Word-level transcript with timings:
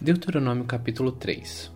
Deuteronômio 0.00 0.64
capítulo 0.64 1.10
3 1.10 1.72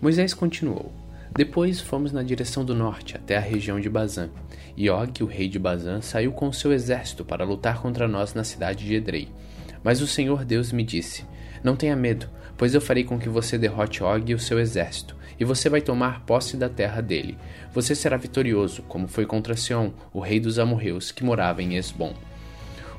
Moisés 0.00 0.32
continuou: 0.32 0.90
Depois 1.36 1.78
fomos 1.78 2.10
na 2.10 2.22
direção 2.22 2.64
do 2.64 2.74
norte, 2.74 3.16
até 3.16 3.36
a 3.36 3.40
região 3.40 3.78
de 3.78 3.90
Bazã. 3.90 4.30
E 4.74 4.88
Og, 4.88 5.22
o 5.22 5.26
rei 5.26 5.46
de 5.46 5.58
Bazã, 5.58 6.00
saiu 6.00 6.32
com 6.32 6.50
seu 6.54 6.72
exército 6.72 7.22
para 7.22 7.44
lutar 7.44 7.82
contra 7.82 8.08
nós 8.08 8.32
na 8.32 8.44
cidade 8.44 8.86
de 8.86 8.94
Edrei. 8.94 9.28
Mas 9.84 10.00
o 10.00 10.06
Senhor 10.06 10.42
Deus 10.42 10.72
me 10.72 10.82
disse: 10.82 11.26
Não 11.62 11.76
tenha 11.76 11.94
medo, 11.94 12.30
pois 12.56 12.74
eu 12.74 12.80
farei 12.80 13.04
com 13.04 13.18
que 13.18 13.28
você 13.28 13.58
derrote 13.58 14.02
Og 14.02 14.30
e 14.30 14.34
o 14.34 14.40
seu 14.40 14.58
exército, 14.58 15.14
e 15.38 15.44
você 15.44 15.68
vai 15.68 15.82
tomar 15.82 16.24
posse 16.24 16.56
da 16.56 16.70
terra 16.70 17.02
dele. 17.02 17.36
Você 17.74 17.94
será 17.94 18.16
vitorioso, 18.16 18.80
como 18.84 19.06
foi 19.06 19.26
contra 19.26 19.54
Sião, 19.54 19.92
o 20.14 20.20
rei 20.20 20.40
dos 20.40 20.58
amorreus, 20.58 21.12
que 21.12 21.22
morava 21.22 21.62
em 21.62 21.76
Esbom. 21.76 22.14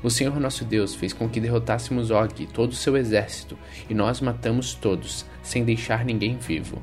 O 0.02 0.10
Senhor 0.10 0.38
nosso 0.40 0.64
Deus 0.64 0.94
fez 0.94 1.12
com 1.12 1.28
que 1.28 1.40
derrotássemos 1.40 2.10
Og 2.10 2.42
e 2.42 2.46
todo 2.46 2.72
o 2.72 2.76
seu 2.76 2.96
exército, 2.96 3.56
e 3.88 3.94
nós 3.94 4.20
matamos 4.20 4.74
todos, 4.74 5.24
sem 5.42 5.64
deixar 5.64 6.04
ninguém 6.04 6.36
vivo. 6.36 6.82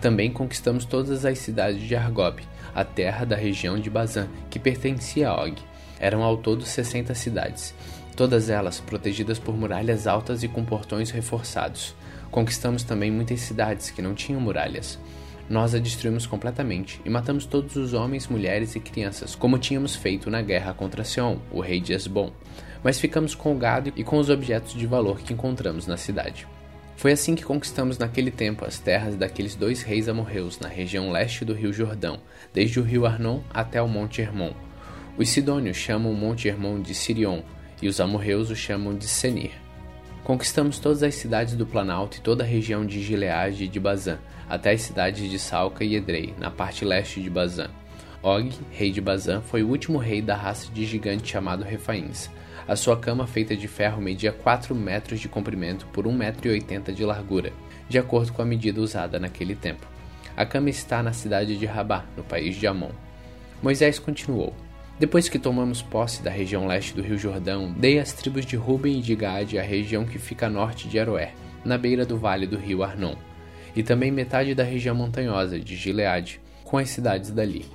Também 0.00 0.30
conquistamos 0.30 0.84
todas 0.84 1.24
as 1.24 1.38
cidades 1.38 1.82
de 1.82 1.96
Argob, 1.96 2.42
a 2.74 2.84
terra 2.84 3.24
da 3.24 3.34
região 3.34 3.78
de 3.78 3.90
Bazã, 3.90 4.28
que 4.50 4.58
pertencia 4.58 5.30
a 5.30 5.42
Og. 5.42 5.56
Eram 5.98 6.22
ao 6.22 6.36
todo 6.36 6.64
sessenta 6.64 7.14
cidades, 7.14 7.74
todas 8.14 8.50
elas 8.50 8.80
protegidas 8.80 9.38
por 9.38 9.56
muralhas 9.56 10.06
altas 10.06 10.42
e 10.42 10.48
com 10.48 10.64
portões 10.64 11.10
reforçados. 11.10 11.94
Conquistamos 12.30 12.82
também 12.82 13.10
muitas 13.10 13.40
cidades 13.40 13.90
que 13.90 14.02
não 14.02 14.14
tinham 14.14 14.40
muralhas. 14.40 14.98
Nós 15.48 15.74
a 15.74 15.78
destruímos 15.78 16.26
completamente 16.26 17.00
e 17.04 17.10
matamos 17.10 17.44
todos 17.44 17.76
os 17.76 17.92
homens, 17.92 18.28
mulheres 18.28 18.74
e 18.74 18.80
crianças, 18.80 19.34
como 19.34 19.58
tínhamos 19.58 19.94
feito 19.94 20.30
na 20.30 20.40
guerra 20.40 20.72
contra 20.72 21.04
Seon, 21.04 21.36
o 21.52 21.60
rei 21.60 21.80
de 21.80 21.92
Esbom. 21.92 22.32
Mas 22.82 22.98
ficamos 22.98 23.34
com 23.34 23.54
o 23.54 23.58
gado 23.58 23.92
e 23.94 24.02
com 24.02 24.18
os 24.18 24.30
objetos 24.30 24.72
de 24.74 24.86
valor 24.86 25.20
que 25.20 25.32
encontramos 25.32 25.86
na 25.86 25.96
cidade. 25.96 26.46
Foi 26.96 27.12
assim 27.12 27.34
que 27.34 27.44
conquistamos 27.44 27.98
naquele 27.98 28.30
tempo 28.30 28.64
as 28.64 28.78
terras 28.78 29.16
daqueles 29.16 29.54
dois 29.54 29.82
reis 29.82 30.08
amorreus 30.08 30.58
na 30.60 30.68
região 30.68 31.10
leste 31.10 31.44
do 31.44 31.52
rio 31.52 31.72
Jordão, 31.72 32.20
desde 32.52 32.80
o 32.80 32.82
rio 32.82 33.04
Arnon 33.04 33.40
até 33.52 33.82
o 33.82 33.88
Monte 33.88 34.22
Hermon. 34.22 34.52
Os 35.18 35.28
sidônios 35.28 35.76
chamam 35.76 36.10
o 36.10 36.16
Monte 36.16 36.48
Hermon 36.48 36.80
de 36.80 36.94
Sirion 36.94 37.42
e 37.82 37.88
os 37.88 38.00
amorreus 38.00 38.50
o 38.50 38.56
chamam 38.56 38.96
de 38.96 39.06
Senir. 39.06 39.63
Conquistamos 40.24 40.78
todas 40.78 41.02
as 41.02 41.14
cidades 41.16 41.54
do 41.54 41.66
Planalto 41.66 42.16
e 42.16 42.20
toda 42.22 42.42
a 42.42 42.46
região 42.46 42.86
de 42.86 43.02
Gileade 43.02 43.64
e 43.64 43.68
de 43.68 43.78
Bazã, 43.78 44.18
até 44.48 44.70
as 44.70 44.80
cidades 44.80 45.30
de 45.30 45.38
Salca 45.38 45.84
e 45.84 45.96
Edrei, 45.96 46.34
na 46.38 46.50
parte 46.50 46.82
leste 46.82 47.20
de 47.20 47.28
Bazã. 47.28 47.68
Og, 48.22 48.50
rei 48.70 48.90
de 48.90 49.02
Bazã, 49.02 49.42
foi 49.42 49.62
o 49.62 49.68
último 49.68 49.98
rei 49.98 50.22
da 50.22 50.34
raça 50.34 50.72
de 50.72 50.86
gigante 50.86 51.30
chamado 51.30 51.62
Refaíns. 51.62 52.30
A 52.66 52.74
sua 52.74 52.96
cama 52.96 53.26
feita 53.26 53.54
de 53.54 53.68
ferro 53.68 54.00
media 54.00 54.32
4 54.32 54.74
metros 54.74 55.20
de 55.20 55.28
comprimento 55.28 55.84
por 55.88 56.06
1,80 56.06 56.16
metro 56.16 56.94
de 56.94 57.04
largura, 57.04 57.52
de 57.86 57.98
acordo 57.98 58.32
com 58.32 58.40
a 58.40 58.46
medida 58.46 58.80
usada 58.80 59.20
naquele 59.20 59.54
tempo. 59.54 59.86
A 60.34 60.46
cama 60.46 60.70
está 60.70 61.02
na 61.02 61.12
cidade 61.12 61.58
de 61.58 61.66
Rabá, 61.66 62.06
no 62.16 62.24
país 62.24 62.56
de 62.56 62.66
Amon. 62.66 62.92
Moisés 63.62 63.98
continuou: 63.98 64.54
Depois 64.98 65.28
que 65.28 65.38
tomamos 65.38 65.82
posse 65.82 66.22
da 66.22 66.30
região 66.30 66.66
leste 66.66 66.94
do 66.94 67.02
rio 67.02 67.18
Jordão, 67.18 67.72
dei 67.72 67.98
às 67.98 68.12
tribos 68.12 68.46
de 68.46 68.56
Ruben 68.56 68.98
e 68.98 69.02
de 69.02 69.14
Gade 69.14 69.58
a 69.58 69.62
região 69.62 70.04
que 70.04 70.18
fica 70.18 70.46
a 70.46 70.50
norte 70.50 70.88
de 70.88 70.98
Aroé, 70.98 71.32
na 71.64 71.76
beira 71.76 72.06
do 72.06 72.16
vale 72.16 72.46
do 72.46 72.56
rio 72.56 72.82
Arnon 72.82 73.16
e 73.76 73.82
também 73.82 74.10
metade 74.10 74.54
da 74.54 74.62
região 74.62 74.94
montanhosa 74.94 75.58
de 75.58 75.74
Gileade, 75.76 76.40
com 76.62 76.78
as 76.78 76.90
cidades 76.90 77.30
dali. 77.30 77.66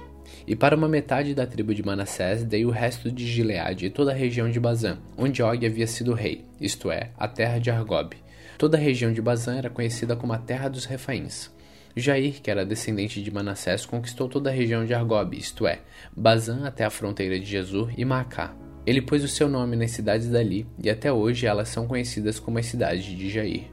E 0.47 0.55
para 0.55 0.75
uma 0.75 0.87
metade 0.87 1.35
da 1.35 1.45
tribo 1.45 1.75
de 1.75 1.83
Manassés 1.83 2.43
dei 2.43 2.65
o 2.65 2.71
resto 2.71 3.11
de 3.11 3.27
Gileade 3.27 3.85
e 3.85 3.89
toda 3.89 4.11
a 4.11 4.15
região 4.15 4.49
de 4.49 4.59
Bazã, 4.59 4.97
onde 5.17 5.43
Og 5.43 5.65
havia 5.65 5.85
sido 5.85 6.13
rei, 6.13 6.45
isto 6.59 6.89
é, 6.89 7.09
a 7.17 7.27
terra 7.27 7.59
de 7.59 7.69
Argob. 7.69 8.15
Toda 8.57 8.77
a 8.77 8.79
região 8.79 9.11
de 9.11 9.21
Bazã 9.21 9.57
era 9.57 9.69
conhecida 9.69 10.15
como 10.15 10.33
a 10.33 10.37
terra 10.37 10.69
dos 10.69 10.85
Refaíns. 10.85 11.51
Jair, 11.95 12.41
que 12.41 12.49
era 12.49 12.65
descendente 12.65 13.21
de 13.21 13.31
Manassés, 13.31 13.85
conquistou 13.85 14.27
toda 14.29 14.49
a 14.49 14.53
região 14.53 14.85
de 14.85 14.93
Argob, 14.93 15.37
isto 15.37 15.67
é, 15.67 15.79
Bazã 16.15 16.65
até 16.65 16.85
a 16.85 16.89
fronteira 16.89 17.39
de 17.39 17.45
Jesus 17.45 17.93
e 17.97 18.05
Macá. 18.05 18.53
Ele 18.85 19.01
pôs 19.01 19.23
o 19.23 19.27
seu 19.27 19.49
nome 19.49 19.75
nas 19.75 19.91
cidades 19.91 20.29
dali, 20.29 20.65
e 20.81 20.89
até 20.89 21.11
hoje 21.11 21.45
elas 21.45 21.69
são 21.69 21.87
conhecidas 21.87 22.39
como 22.39 22.57
as 22.57 22.65
cidades 22.65 23.05
de 23.05 23.29
Jair. 23.29 23.63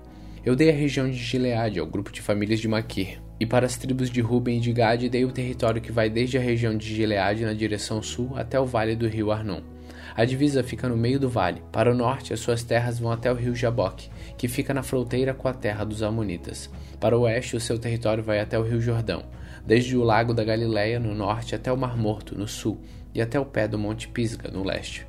Eu 0.44 0.54
dei 0.54 0.70
a 0.70 0.74
região 0.74 1.08
de 1.08 1.16
Gileade 1.16 1.78
ao 1.80 1.86
grupo 1.86 2.12
de 2.12 2.20
famílias 2.20 2.60
de 2.60 2.68
Maquir, 2.68 3.20
e 3.38 3.44
para 3.44 3.66
as 3.66 3.76
tribos 3.76 4.10
de 4.10 4.20
Ruben 4.20 4.58
e 4.58 4.60
de 4.60 4.72
Gade 4.72 5.08
dei 5.08 5.24
o 5.24 5.32
território 5.32 5.82
que 5.82 5.92
vai 5.92 6.08
desde 6.08 6.38
a 6.38 6.40
região 6.40 6.76
de 6.76 6.94
Gileade 6.94 7.44
na 7.44 7.52
direção 7.52 8.02
sul 8.02 8.32
até 8.34 8.58
o 8.58 8.64
vale 8.64 8.96
do 8.96 9.08
rio 9.08 9.30
Arnon. 9.30 9.60
A 10.14 10.24
divisa 10.24 10.62
fica 10.62 10.88
no 10.88 10.96
meio 10.96 11.18
do 11.18 11.28
vale. 11.28 11.62
Para 11.72 11.90
o 11.90 11.94
norte, 11.94 12.32
as 12.32 12.40
suas 12.40 12.62
terras 12.62 12.98
vão 12.98 13.10
até 13.10 13.30
o 13.30 13.34
rio 13.34 13.54
Jaboque, 13.54 14.10
que 14.36 14.48
fica 14.48 14.72
na 14.72 14.82
fronteira 14.82 15.34
com 15.34 15.48
a 15.48 15.54
terra 15.54 15.84
dos 15.84 16.02
Amonitas. 16.02 16.70
Para 17.00 17.16
o 17.16 17.22
oeste, 17.22 17.56
o 17.56 17.60
seu 17.60 17.78
território 17.78 18.22
vai 18.22 18.40
até 18.40 18.58
o 18.58 18.62
rio 18.62 18.80
Jordão, 18.80 19.24
desde 19.64 19.96
o 19.96 20.02
lago 20.02 20.32
da 20.32 20.44
Galileia 20.44 21.00
no 21.00 21.14
norte 21.14 21.54
até 21.54 21.72
o 21.72 21.76
Mar 21.76 21.96
Morto 21.96 22.36
no 22.36 22.46
sul 22.46 22.80
e 23.14 23.20
até 23.20 23.40
o 23.40 23.44
pé 23.44 23.66
do 23.66 23.78
Monte 23.78 24.08
Pisga 24.08 24.50
no 24.50 24.62
leste. 24.62 25.06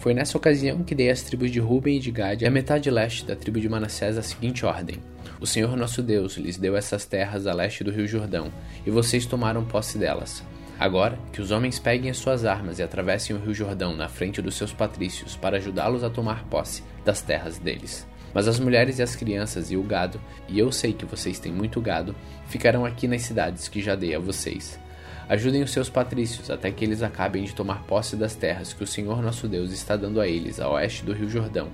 Foi 0.00 0.14
nessa 0.14 0.38
ocasião 0.38 0.82
que 0.82 0.94
dei 0.94 1.10
às 1.10 1.22
tribos 1.22 1.50
de 1.50 1.60
Ruben 1.60 1.98
e 1.98 2.00
de 2.00 2.10
Gade 2.10 2.46
a 2.46 2.50
metade 2.50 2.90
leste 2.90 3.26
da 3.26 3.36
tribo 3.36 3.60
de 3.60 3.68
Manassés 3.68 4.16
a 4.16 4.22
seguinte 4.22 4.64
ordem: 4.64 4.96
O 5.38 5.46
Senhor 5.46 5.76
nosso 5.76 6.02
Deus 6.02 6.38
lhes 6.38 6.56
deu 6.56 6.74
essas 6.74 7.04
terras 7.04 7.46
a 7.46 7.52
leste 7.52 7.84
do 7.84 7.90
rio 7.90 8.06
Jordão, 8.06 8.50
e 8.86 8.90
vocês 8.90 9.26
tomaram 9.26 9.62
posse 9.62 9.98
delas. 9.98 10.42
Agora, 10.80 11.18
que 11.30 11.42
os 11.42 11.50
homens 11.50 11.78
peguem 11.78 12.10
as 12.10 12.16
suas 12.16 12.46
armas 12.46 12.78
e 12.78 12.82
atravessem 12.82 13.36
o 13.36 13.38
rio 13.38 13.52
Jordão 13.52 13.94
na 13.94 14.08
frente 14.08 14.40
dos 14.40 14.54
seus 14.54 14.72
patrícios 14.72 15.36
para 15.36 15.58
ajudá-los 15.58 16.02
a 16.02 16.08
tomar 16.08 16.44
posse 16.44 16.82
das 17.04 17.20
terras 17.20 17.58
deles. 17.58 18.08
Mas 18.32 18.48
as 18.48 18.58
mulheres 18.58 18.98
e 18.98 19.02
as 19.02 19.14
crianças 19.14 19.70
e 19.70 19.76
o 19.76 19.82
gado, 19.82 20.18
e 20.48 20.58
eu 20.58 20.72
sei 20.72 20.94
que 20.94 21.04
vocês 21.04 21.38
têm 21.38 21.52
muito 21.52 21.82
gado, 21.82 22.16
ficarão 22.46 22.86
aqui 22.86 23.06
nas 23.06 23.20
cidades 23.20 23.68
que 23.68 23.82
já 23.82 23.94
dei 23.94 24.14
a 24.14 24.18
vocês. 24.18 24.80
Ajudem 25.28 25.62
os 25.62 25.70
seus 25.70 25.90
patrícios 25.90 26.50
até 26.50 26.70
que 26.70 26.82
eles 26.82 27.02
acabem 27.02 27.44
de 27.44 27.54
tomar 27.54 27.82
posse 27.82 28.16
das 28.16 28.34
terras 28.34 28.72
que 28.72 28.82
o 28.82 28.86
Senhor 28.86 29.20
nosso 29.20 29.46
Deus 29.46 29.72
está 29.72 29.96
dando 29.96 30.18
a 30.18 30.26
eles 30.26 30.60
a 30.60 30.70
oeste 30.70 31.04
do 31.04 31.12
Rio 31.12 31.28
Jordão, 31.28 31.68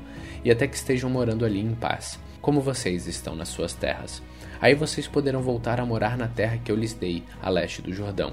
e 0.45 0.51
até 0.51 0.67
que 0.67 0.75
estejam 0.75 1.09
morando 1.09 1.45
ali 1.45 1.61
em 1.61 1.77
paz, 1.77 2.19
como 2.41 2.61
vocês 2.61 3.07
estão 3.07 3.37
nas 3.37 3.51
suas 3.51 3.73
terras. 3.73 4.21
Aí 4.61 4.75
vocês 4.75 5.07
poderão 5.07 5.43
voltar 5.43 5.81
a 5.81 5.87
morar 5.87 6.19
na 6.19 6.27
terra 6.27 6.59
que 6.59 6.73
eu 6.73 6.77
lhes 6.77 6.93
dei, 6.93 7.23
a 7.41 7.49
leste 7.49 7.81
do 7.81 7.93
Jordão. 7.93 8.33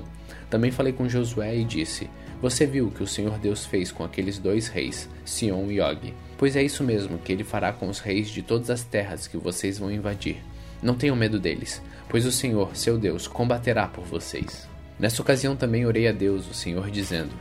Também 0.53 0.69
falei 0.69 0.93
com 0.93 1.09
Josué 1.09 1.55
e 1.55 1.63
disse: 1.63 2.07
Você 2.39 2.67
viu 2.67 2.85
o 2.85 2.91
que 2.91 3.01
o 3.01 3.07
Senhor 3.07 3.39
Deus 3.39 3.65
fez 3.65 3.91
com 3.91 4.03
aqueles 4.03 4.37
dois 4.37 4.67
reis, 4.67 5.09
Sion 5.25 5.71
e 5.71 5.81
Og. 5.81 6.13
Pois 6.37 6.55
é 6.55 6.61
isso 6.61 6.83
mesmo 6.83 7.17
que 7.17 7.33
ele 7.33 7.43
fará 7.43 7.73
com 7.73 7.89
os 7.89 7.97
reis 7.97 8.29
de 8.29 8.43
todas 8.43 8.69
as 8.69 8.83
terras 8.83 9.25
que 9.25 9.35
vocês 9.35 9.79
vão 9.79 9.91
invadir. 9.91 10.43
Não 10.79 10.93
tenham 10.93 11.15
medo 11.15 11.39
deles, 11.39 11.81
pois 12.07 12.23
o 12.23 12.31
Senhor, 12.31 12.75
seu 12.75 12.99
Deus, 12.99 13.27
combaterá 13.27 13.87
por 13.87 14.03
vocês. 14.03 14.69
Nessa 14.99 15.23
ocasião 15.23 15.55
também 15.55 15.87
orei 15.87 16.07
a 16.07 16.11
Deus, 16.11 16.47
o 16.47 16.53
Senhor, 16.53 16.91
dizendo: 16.91 17.31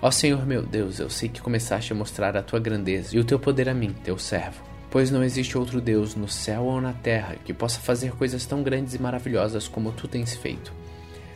Ó 0.00 0.08
Senhor 0.12 0.46
meu 0.46 0.62
Deus, 0.62 1.00
eu 1.00 1.10
sei 1.10 1.28
que 1.28 1.40
começaste 1.40 1.92
a 1.92 1.96
mostrar 1.96 2.36
a 2.36 2.42
tua 2.42 2.60
grandeza 2.60 3.16
e 3.16 3.18
o 3.18 3.24
teu 3.24 3.40
poder 3.40 3.68
a 3.68 3.74
mim, 3.74 3.92
teu 4.04 4.16
servo. 4.16 4.62
Pois 4.92 5.10
não 5.10 5.24
existe 5.24 5.58
outro 5.58 5.80
Deus 5.80 6.14
no 6.14 6.28
céu 6.28 6.62
ou 6.62 6.80
na 6.80 6.92
terra 6.92 7.34
que 7.44 7.52
possa 7.52 7.80
fazer 7.80 8.12
coisas 8.12 8.46
tão 8.46 8.62
grandes 8.62 8.94
e 8.94 9.02
maravilhosas 9.02 9.66
como 9.66 9.90
tu 9.90 10.06
tens 10.06 10.36
feito. 10.36 10.72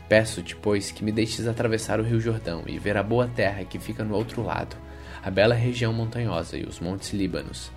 Peço-te, 0.08 0.54
pois, 0.54 0.90
que 0.90 1.02
me 1.02 1.10
deixes 1.10 1.46
atravessar 1.46 1.98
o 1.98 2.02
rio 2.02 2.20
Jordão 2.20 2.62
e 2.66 2.78
ver 2.78 2.96
a 2.96 3.02
boa 3.02 3.26
terra 3.26 3.64
que 3.64 3.78
fica 3.78 4.04
no 4.04 4.14
outro 4.14 4.42
lado, 4.42 4.76
a 5.22 5.30
bela 5.30 5.54
região 5.54 5.92
montanhosa 5.92 6.58
e 6.58 6.64
os 6.64 6.78
montes 6.78 7.12
Líbanos. 7.12 7.72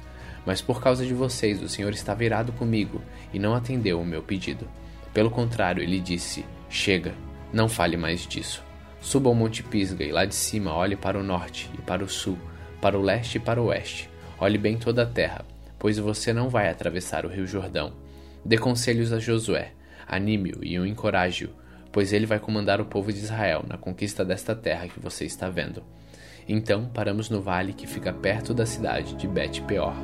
Mas 0.46 0.62
por 0.62 0.82
causa 0.82 1.06
de 1.06 1.14
vocês, 1.14 1.62
o 1.62 1.70
Senhor 1.70 1.92
está 1.92 2.14
virado 2.14 2.52
comigo 2.54 3.02
e 3.34 3.40
não 3.40 3.54
atendeu 3.54 4.00
o 4.00 4.06
meu 4.06 4.22
pedido. 4.22 4.68
Pelo 5.14 5.32
contrário, 5.32 5.82
ele 5.82 6.00
disse: 6.00 6.46
Chega, 6.70 7.14
não 7.52 7.70
fale 7.70 7.96
mais 7.96 8.28
disso. 8.28 8.64
Suba 9.00 9.30
ao 9.30 9.36
Monte 9.36 9.64
Pisga 9.64 10.04
e 10.04 10.12
lá 10.12 10.26
de 10.26 10.36
cima 10.36 10.74
olhe 10.74 10.96
para 10.96 11.18
o 11.18 11.24
norte 11.24 11.70
e 11.78 11.82
para 11.82 12.04
o 12.04 12.10
sul, 12.10 12.38
para 12.82 12.98
o 12.98 13.02
leste 13.02 13.36
e 13.36 13.40
para 13.40 13.62
o 13.62 13.66
oeste. 13.68 14.10
Olhe 14.40 14.58
bem 14.58 14.78
toda 14.78 15.04
a 15.04 15.06
terra, 15.06 15.46
pois 15.80 15.98
você 15.98 16.34
não 16.34 16.50
vai 16.50 16.70
atravessar 16.70 17.26
o 17.26 17.30
rio 17.30 17.48
Jordão. 17.48 17.94
Dê 18.44 18.58
conselhos 18.58 19.14
a 19.14 19.20
Josué, 19.20 19.72
anime-o 20.08 20.64
e 20.64 20.78
o 20.78 20.86
encoraje-o, 20.86 21.50
pois 21.98 22.14
ele 22.14 22.28
vai 22.28 22.40
comandar 22.40 22.80
o 22.80 22.86
povo 22.86 23.12
de 23.12 23.18
Israel 23.18 23.66
na 23.68 23.76
conquista 23.76 24.24
desta 24.24 24.56
terra 24.56 24.88
que 24.88 25.00
você 25.00 25.26
está 25.26 25.50
vendo. 25.50 25.82
Então 26.48 26.86
paramos 26.94 27.28
no 27.28 27.42
vale 27.42 27.74
que 27.74 27.88
fica 27.88 28.14
perto 28.14 28.54
da 28.54 28.68
cidade 28.68 29.16
de 29.16 29.28
Bet-peor. 29.28 29.96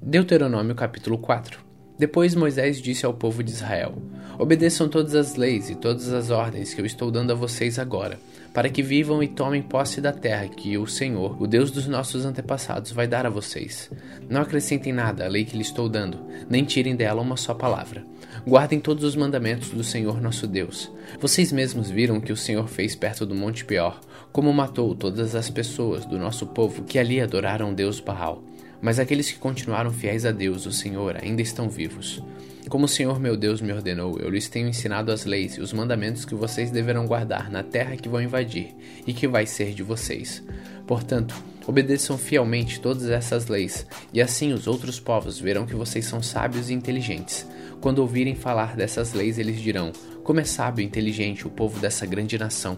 Deuteronômio 0.00 0.76
capítulo 0.76 1.18
4 1.18 1.58
Depois 1.98 2.36
Moisés 2.36 2.80
disse 2.80 3.04
ao 3.04 3.12
povo 3.12 3.42
de 3.42 3.50
Israel: 3.50 4.00
Obedeçam 4.38 4.88
todas 4.88 5.16
as 5.16 5.34
leis 5.34 5.68
e 5.68 5.74
todas 5.74 6.12
as 6.12 6.30
ordens 6.30 6.74
que 6.74 6.80
eu 6.80 6.86
estou 6.86 7.10
dando 7.10 7.32
a 7.32 7.34
vocês 7.34 7.76
agora, 7.76 8.20
para 8.56 8.70
que 8.70 8.82
vivam 8.82 9.22
e 9.22 9.28
tomem 9.28 9.60
posse 9.60 10.00
da 10.00 10.14
terra 10.14 10.48
que 10.48 10.78
o 10.78 10.86
Senhor, 10.86 11.36
o 11.38 11.46
Deus 11.46 11.70
dos 11.70 11.86
nossos 11.86 12.24
antepassados, 12.24 12.90
vai 12.90 13.06
dar 13.06 13.26
a 13.26 13.28
vocês. 13.28 13.90
Não 14.30 14.40
acrescentem 14.40 14.94
nada 14.94 15.26
à 15.26 15.28
lei 15.28 15.44
que 15.44 15.54
lhe 15.54 15.62
estou 15.62 15.90
dando, 15.90 16.24
nem 16.48 16.64
tirem 16.64 16.96
dela 16.96 17.20
uma 17.20 17.36
só 17.36 17.52
palavra. 17.52 18.02
Guardem 18.46 18.80
todos 18.80 19.04
os 19.04 19.14
mandamentos 19.14 19.68
do 19.68 19.84
Senhor 19.84 20.22
nosso 20.22 20.46
Deus. 20.46 20.90
Vocês 21.20 21.52
mesmos 21.52 21.90
viram 21.90 22.16
o 22.16 22.20
que 22.22 22.32
o 22.32 22.36
Senhor 22.36 22.66
fez 22.66 22.96
perto 22.96 23.26
do 23.26 23.34
Monte 23.34 23.62
Peor, 23.62 24.00
como 24.32 24.50
matou 24.54 24.94
todas 24.94 25.34
as 25.34 25.50
pessoas 25.50 26.06
do 26.06 26.18
nosso 26.18 26.46
povo 26.46 26.82
que 26.84 26.98
ali 26.98 27.20
adoraram 27.20 27.74
Deus 27.74 28.00
Baal. 28.00 28.42
Mas 28.80 28.98
aqueles 28.98 29.30
que 29.30 29.38
continuaram 29.38 29.92
fiéis 29.92 30.24
a 30.24 30.30
Deus, 30.30 30.66
o 30.66 30.72
Senhor, 30.72 31.16
ainda 31.22 31.42
estão 31.42 31.68
vivos. 31.68 32.22
Como 32.68 32.86
o 32.86 32.88
Senhor 32.88 33.20
meu 33.20 33.36
Deus 33.36 33.60
me 33.60 33.72
ordenou, 33.72 34.18
eu 34.18 34.28
lhes 34.28 34.48
tenho 34.48 34.68
ensinado 34.68 35.12
as 35.12 35.24
leis 35.24 35.54
e 35.54 35.60
os 35.60 35.72
mandamentos 35.72 36.24
que 36.24 36.34
vocês 36.34 36.70
deverão 36.70 37.06
guardar 37.06 37.48
na 37.48 37.62
terra 37.62 37.96
que 37.96 38.08
vão 38.08 38.20
invadir 38.20 38.74
e 39.06 39.12
que 39.12 39.28
vai 39.28 39.46
ser 39.46 39.72
de 39.72 39.84
vocês. 39.84 40.42
Portanto, 40.84 41.34
obedeçam 41.64 42.18
fielmente 42.18 42.80
todas 42.80 43.08
essas 43.08 43.46
leis, 43.46 43.86
e 44.12 44.20
assim 44.20 44.52
os 44.52 44.66
outros 44.66 44.98
povos 44.98 45.38
verão 45.38 45.64
que 45.64 45.76
vocês 45.76 46.06
são 46.06 46.20
sábios 46.20 46.68
e 46.68 46.74
inteligentes. 46.74 47.46
Quando 47.80 48.00
ouvirem 48.00 48.34
falar 48.34 48.74
dessas 48.74 49.12
leis, 49.12 49.38
eles 49.38 49.60
dirão: 49.60 49.92
Como 50.24 50.40
é 50.40 50.44
sábio 50.44 50.82
e 50.82 50.86
inteligente 50.86 51.46
o 51.46 51.50
povo 51.50 51.78
dessa 51.78 52.04
grande 52.04 52.36
nação. 52.36 52.76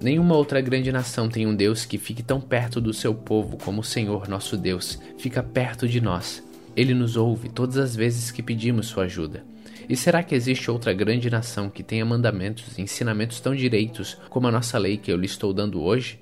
Nenhuma 0.00 0.34
outra 0.34 0.62
grande 0.62 0.90
nação 0.90 1.28
tem 1.28 1.46
um 1.46 1.54
Deus 1.54 1.84
que 1.84 1.98
fique 1.98 2.22
tão 2.22 2.40
perto 2.40 2.80
do 2.80 2.94
seu 2.94 3.14
povo 3.14 3.58
como 3.58 3.82
o 3.82 3.84
Senhor 3.84 4.26
nosso 4.28 4.56
Deus 4.56 4.98
fica 5.18 5.42
perto 5.42 5.86
de 5.86 6.00
nós. 6.00 6.42
Ele 6.74 6.94
nos 6.94 7.16
ouve 7.16 7.50
todas 7.50 7.76
as 7.76 7.94
vezes 7.94 8.30
que 8.30 8.42
pedimos 8.42 8.86
sua 8.86 9.04
ajuda. 9.04 9.44
E 9.86 9.94
será 9.94 10.22
que 10.22 10.34
existe 10.34 10.70
outra 10.70 10.94
grande 10.94 11.28
nação 11.28 11.68
que 11.68 11.82
tenha 11.82 12.06
mandamentos 12.06 12.78
e 12.78 12.82
ensinamentos 12.82 13.40
tão 13.40 13.54
direitos 13.54 14.16
como 14.30 14.46
a 14.46 14.50
nossa 14.50 14.78
lei 14.78 14.96
que 14.96 15.12
eu 15.12 15.18
lhe 15.18 15.26
estou 15.26 15.52
dando 15.52 15.82
hoje? 15.82 16.18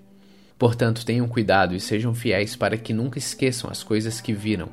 Portanto, 0.59 1.07
tenham 1.07 1.29
cuidado 1.29 1.73
e 1.73 1.79
sejam 1.79 2.13
fiéis 2.13 2.57
para 2.57 2.77
que 2.77 2.93
nunca 2.93 3.19
esqueçam 3.19 3.71
as 3.71 3.85
coisas 3.85 4.21
que 4.21 4.33
viram, 4.33 4.71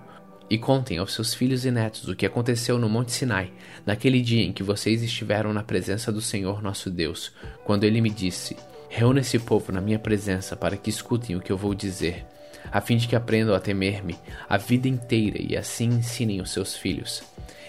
e 0.50 0.58
contem 0.58 0.98
aos 0.98 1.14
seus 1.14 1.34
filhos 1.34 1.64
e 1.64 1.70
netos 1.70 2.08
o 2.08 2.16
que 2.16 2.26
aconteceu 2.26 2.80
no 2.80 2.90
Monte 2.90 3.12
Sinai, 3.12 3.52
naquele 3.86 4.22
dia 4.22 4.44
em 4.44 4.52
que 4.52 4.64
vocês 4.64 5.04
estiveram 5.04 5.54
na 5.54 5.62
presença 5.62 6.12
do 6.12 6.22
Senhor 6.22 6.64
nosso 6.64 6.90
Deus, 6.90 7.32
quando 7.64 7.84
ele 7.84 8.02
me 8.02 8.10
disse: 8.10 8.56
Reúna 8.98 9.20
esse 9.20 9.38
povo 9.38 9.74
na 9.74 9.82
minha 9.82 10.00
presença 10.00 10.56
para 10.56 10.78
que 10.78 10.90
escutem 10.90 11.36
o 11.36 11.42
que 11.42 11.52
eu 11.52 11.58
vou 11.58 11.76
dizer, 11.76 12.26
a 12.72 12.80
fim 12.80 12.96
de 12.96 13.10
que 13.10 13.16
aprendam 13.18 13.54
a 13.54 13.60
temer-me 13.60 14.18
a 14.48 14.56
vida 14.56 14.88
inteira 14.88 15.38
e 15.38 15.58
assim 15.58 15.90
ensinem 15.90 16.40
os 16.40 16.52
seus 16.52 16.78
filhos. 16.78 17.22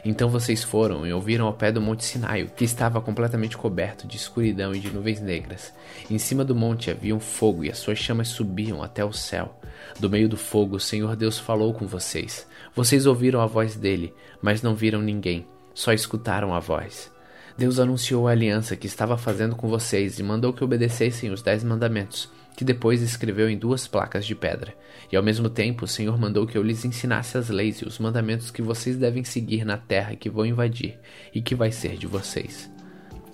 Então 0.05 0.29
vocês 0.29 0.63
foram 0.63 1.05
e 1.05 1.13
ouviram 1.13 1.49
ao 1.49 1.53
pé 1.53 1.73
do 1.73 1.81
monte 1.81 2.05
Sinai, 2.05 2.49
que 2.57 2.65
estava 2.65 3.01
completamente 3.01 3.57
coberto 3.59 4.07
de 4.07 4.17
escuridão 4.17 4.73
e 4.73 4.79
de 4.79 4.89
nuvens 4.89 5.21
negras. 5.21 5.75
Em 6.09 6.17
cima 6.17 6.45
do 6.45 6.55
monte 6.55 6.93
havia 6.93 7.13
um 7.13 7.19
fogo 7.19 7.65
e 7.65 7.71
as 7.73 7.79
suas 7.79 7.99
chamas 7.99 8.29
subiam 8.29 8.81
até 8.81 9.05
o 9.05 9.13
céu. 9.13 9.59
Do 9.99 10.09
meio 10.09 10.29
do 10.29 10.37
fogo, 10.37 10.77
o 10.77 10.81
Senhor 10.81 11.17
Deus 11.17 11.41
falou 11.41 11.75
com 11.75 11.89
vocês. 11.89 12.47
Vocês 12.73 13.05
ouviram 13.05 13.41
a 13.41 13.47
voz 13.47 13.75
dele, 13.75 14.15
mas 14.41 14.63
não 14.63 14.77
viram 14.77 15.03
ninguém, 15.03 15.45
só 15.75 15.93
escutaram 15.93 16.55
a 16.55 16.61
voz. 16.61 17.16
Deus 17.59 17.79
anunciou 17.79 18.29
a 18.29 18.33
aliança 18.33 18.77
que 18.77 18.87
estava 18.87 19.17
fazendo 19.17 19.57
com 19.57 19.67
vocês 19.67 20.19
e 20.19 20.23
mandou 20.23 20.53
que 20.53 20.63
obedecessem 20.63 21.31
os 21.31 21.41
dez 21.41 21.65
mandamentos, 21.65 22.29
que 22.55 22.65
depois 22.65 23.01
escreveu 23.01 23.49
em 23.49 23.57
duas 23.57 23.87
placas 23.87 24.27
de 24.27 24.35
pedra. 24.35 24.75
E 25.11 25.17
ao 25.17 25.23
mesmo 25.23 25.49
tempo 25.49 25.87
o 25.87 25.89
Senhor 25.89 26.19
mandou 26.19 26.47
que 26.47 26.59
eu 26.59 26.63
lhes 26.63 26.85
ensinasse 26.85 27.39
as 27.39 27.49
leis 27.49 27.79
e 27.79 27.87
os 27.87 27.99
mandamentos 27.99 28.51
que 28.51 28.61
vocês 28.61 28.99
devem 28.99 29.25
seguir 29.25 29.65
na 29.65 29.79
terra 29.79 30.15
que 30.15 30.29
vão 30.29 30.45
invadir 30.45 30.99
e 31.35 31.41
que 31.41 31.55
vai 31.55 31.73
ser 31.73 31.97
de 31.97 32.07
vocês. 32.07 32.71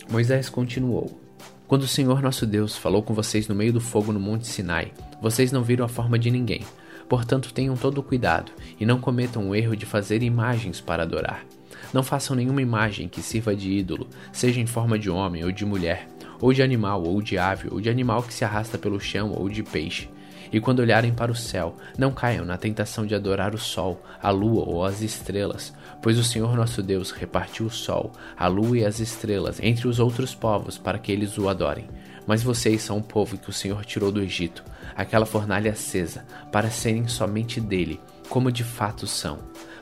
Moisés 0.08 0.48
continuou: 0.48 1.20
Quando 1.66 1.82
o 1.82 1.88
Senhor 1.88 2.22
nosso 2.22 2.46
Deus 2.46 2.76
falou 2.76 3.02
com 3.02 3.14
vocês 3.14 3.48
no 3.48 3.56
meio 3.56 3.72
do 3.72 3.80
fogo 3.80 4.12
no 4.12 4.20
Monte 4.20 4.46
Sinai, 4.46 4.92
vocês 5.20 5.50
não 5.50 5.64
viram 5.64 5.84
a 5.84 5.88
forma 5.88 6.16
de 6.16 6.30
ninguém. 6.30 6.62
Portanto, 7.08 7.52
tenham 7.52 7.76
todo 7.76 7.98
o 7.98 8.02
cuidado 8.04 8.52
e 8.78 8.86
não 8.86 9.00
cometam 9.00 9.50
o 9.50 9.54
erro 9.54 9.76
de 9.76 9.84
fazer 9.84 10.22
imagens 10.22 10.80
para 10.80 11.02
adorar. 11.02 11.44
Não 11.93 12.02
façam 12.02 12.37
nenhuma 12.37 12.62
imagem 12.62 13.08
que 13.08 13.23
sirva 13.23 13.55
de 13.55 13.70
ídolo, 13.70 14.08
seja 14.32 14.61
em 14.61 14.67
forma 14.67 14.99
de 14.99 15.11
homem 15.11 15.44
ou 15.44 15.52
de 15.52 15.64
mulher, 15.64 16.08
ou 16.40 16.52
de 16.52 16.62
animal, 16.62 17.02
ou 17.05 17.23
de 17.23 17.38
ave, 17.38 17.69
ou 17.70 17.81
de 17.81 17.88
animal 17.88 18.23
que 18.23 18.34
se 18.34 18.44
arrasta 18.44 18.76
pelo 18.76 19.00
chão, 19.00 19.32
ou 19.32 19.49
de 19.49 19.62
peixe. 19.62 20.08
E 20.52 20.61
quando 20.61 20.81
olharem 20.81 21.14
para 21.14 21.32
o 21.32 21.37
céu, 21.37 21.76
não 21.96 22.12
caiam 22.12 22.44
na 22.44 22.58
tentação 22.58 23.06
de 23.06 23.14
adorar 23.14 23.55
o 23.55 23.58
sol, 23.58 24.02
a 24.23 24.31
lua 24.31 24.69
ou 24.69 24.84
as 24.84 25.00
estrelas, 25.00 25.73
pois 26.02 26.19
o 26.19 26.25
Senhor 26.25 26.55
nosso 26.55 26.82
Deus 26.82 27.11
repartiu 27.11 27.67
o 27.67 27.70
sol, 27.70 28.12
a 28.37 28.46
lua 28.49 28.78
e 28.78 28.85
as 28.85 29.00
estrelas 29.00 29.58
entre 29.62 29.88
os 29.88 29.99
outros 29.99 30.35
povos 30.35 30.76
para 30.76 30.99
que 30.99 31.11
eles 31.11 31.38
o 31.38 31.49
adorem. 31.49 31.88
Mas 32.26 32.43
vocês 32.43 32.82
são 32.82 32.99
um 32.99 33.02
povo 33.02 33.38
que 33.38 33.49
o 33.49 33.52
Senhor 33.52 33.85
tirou 33.85 34.12
do 34.12 34.20
Egito, 34.20 34.62
aquela 34.94 35.25
fornalha 35.25 35.73
acesa, 35.73 36.26
para 36.52 36.70
serem 36.70 37.08
somente 37.08 37.58
dele, 37.58 37.99
como 38.28 38.52
de 38.52 38.62
fato 38.62 39.06
são. 39.06 39.38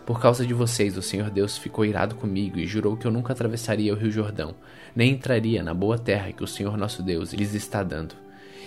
Por 0.06 0.20
causa 0.20 0.46
de 0.46 0.54
vocês, 0.54 0.96
o 0.96 1.02
Senhor 1.02 1.30
Deus 1.30 1.56
ficou 1.56 1.84
irado 1.84 2.14
comigo 2.14 2.58
e 2.58 2.66
jurou 2.66 2.96
que 2.96 3.06
eu 3.06 3.10
nunca 3.10 3.32
atravessaria 3.32 3.92
o 3.92 3.96
rio 3.96 4.10
Jordão, 4.10 4.54
nem 4.94 5.12
entraria 5.12 5.62
na 5.62 5.72
boa 5.72 5.98
terra 5.98 6.32
que 6.32 6.42
o 6.42 6.48
Senhor 6.48 6.76
nosso 6.76 7.02
Deus 7.02 7.32
lhes 7.32 7.54
está 7.54 7.82
dando. 7.82 8.14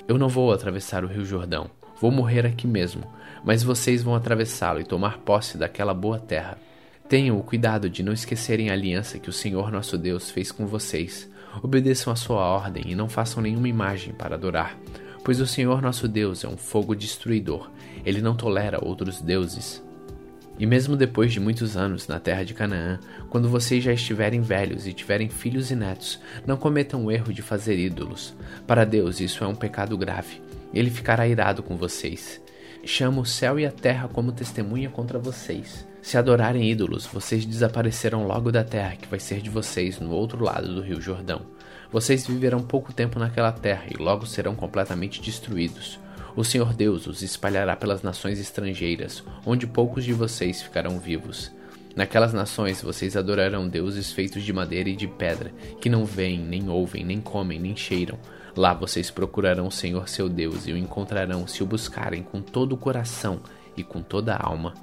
Eu 0.07 0.17
não 0.17 0.29
vou 0.29 0.51
atravessar 0.51 1.03
o 1.03 1.07
rio 1.07 1.25
Jordão, 1.25 1.69
vou 1.99 2.11
morrer 2.11 2.45
aqui 2.45 2.67
mesmo, 2.67 3.03
mas 3.43 3.63
vocês 3.63 4.03
vão 4.03 4.15
atravessá-lo 4.15 4.79
e 4.79 4.85
tomar 4.85 5.17
posse 5.19 5.57
daquela 5.57 5.93
boa 5.93 6.19
terra. 6.19 6.57
Tenham 7.09 7.37
o 7.37 7.43
cuidado 7.43 7.89
de 7.89 8.01
não 8.01 8.13
esquecerem 8.13 8.69
a 8.69 8.73
aliança 8.73 9.19
que 9.19 9.29
o 9.29 9.33
Senhor 9.33 9.71
nosso 9.71 9.97
Deus 9.97 10.29
fez 10.29 10.51
com 10.51 10.65
vocês. 10.65 11.29
Obedeçam 11.61 12.11
a 12.11 12.15
sua 12.15 12.41
ordem 12.41 12.85
e 12.87 12.95
não 12.95 13.09
façam 13.09 13.43
nenhuma 13.43 13.67
imagem 13.67 14.13
para 14.13 14.35
adorar, 14.35 14.77
pois 15.23 15.39
o 15.39 15.45
Senhor 15.45 15.81
nosso 15.81 16.07
Deus 16.07 16.43
é 16.43 16.47
um 16.47 16.57
fogo 16.57 16.95
destruidor. 16.95 17.69
Ele 18.05 18.21
não 18.21 18.35
tolera 18.35 18.83
outros 18.83 19.21
deuses. 19.21 19.83
E 20.57 20.65
mesmo 20.65 20.95
depois 20.95 21.33
de 21.33 21.39
muitos 21.39 21.75
anos 21.75 22.07
na 22.07 22.19
terra 22.19 22.43
de 22.43 22.53
Canaã, 22.53 22.99
quando 23.29 23.49
vocês 23.49 23.83
já 23.83 23.91
estiverem 23.91 24.41
velhos 24.41 24.85
e 24.85 24.93
tiverem 24.93 25.29
filhos 25.29 25.71
e 25.71 25.75
netos, 25.75 26.19
não 26.45 26.55
cometam 26.55 27.05
o 27.05 27.11
erro 27.11 27.33
de 27.33 27.41
fazer 27.41 27.77
ídolos. 27.77 28.35
Para 28.67 28.85
Deus, 28.85 29.19
isso 29.19 29.43
é 29.43 29.47
um 29.47 29.55
pecado 29.55 29.97
grave. 29.97 30.41
Ele 30.73 30.89
ficará 30.89 31.27
irado 31.27 31.63
com 31.63 31.75
vocês. 31.75 32.41
Chama 32.85 33.21
o 33.21 33.25
céu 33.25 33.59
e 33.59 33.65
a 33.65 33.71
terra 33.71 34.07
como 34.07 34.31
testemunha 34.31 34.89
contra 34.89 35.17
vocês. 35.17 35.87
Se 36.01 36.17
adorarem 36.17 36.69
ídolos, 36.69 37.05
vocês 37.05 37.45
desaparecerão 37.45 38.27
logo 38.27 38.51
da 38.51 38.63
terra 38.63 38.97
que 38.97 39.07
vai 39.07 39.19
ser 39.19 39.41
de 39.41 39.49
vocês 39.49 39.99
no 39.99 40.11
outro 40.11 40.43
lado 40.43 40.75
do 40.75 40.81
rio 40.81 40.99
Jordão. 40.99 41.41
Vocês 41.91 42.27
viverão 42.27 42.59
pouco 42.59 42.91
tempo 42.91 43.17
naquela 43.17 43.51
terra 43.51 43.85
e 43.89 43.95
logo 43.95 44.25
serão 44.25 44.53
completamente 44.53 45.21
destruídos. 45.21 45.99
O 46.35 46.43
Senhor 46.43 46.73
Deus 46.73 47.05
os 47.05 47.21
espalhará 47.21 47.75
pelas 47.75 48.01
nações 48.01 48.39
estrangeiras, 48.39 49.23
onde 49.45 49.67
poucos 49.67 50.03
de 50.03 50.13
vocês 50.13 50.63
ficarão 50.63 50.97
vivos. 50.97 51.51
Naquelas 51.95 52.33
nações 52.33 52.81
vocês 52.81 53.15
adorarão 53.15 53.67
deuses 53.67 54.11
feitos 54.11 54.41
de 54.43 54.51
madeira 54.51 54.89
e 54.89 54.95
de 54.95 55.07
pedra, 55.07 55.53
que 55.79 55.89
não 55.89 56.05
veem, 56.05 56.39
nem 56.39 56.69
ouvem, 56.69 57.05
nem 57.05 57.21
comem, 57.21 57.59
nem 57.59 57.75
cheiram. 57.75 58.17
Lá 58.57 58.73
vocês 58.73 59.11
procurarão 59.11 59.67
o 59.67 59.71
Senhor 59.71 60.09
seu 60.09 60.27
Deus 60.27 60.65
e 60.65 60.73
o 60.73 60.77
encontrarão 60.77 61.45
se 61.45 61.61
o 61.61 61.67
buscarem 61.67 62.23
com 62.23 62.41
todo 62.41 62.73
o 62.73 62.77
coração 62.77 63.39
e 63.77 63.83
com 63.83 64.01
toda 64.01 64.33
a 64.33 64.43
alma. 64.43 64.73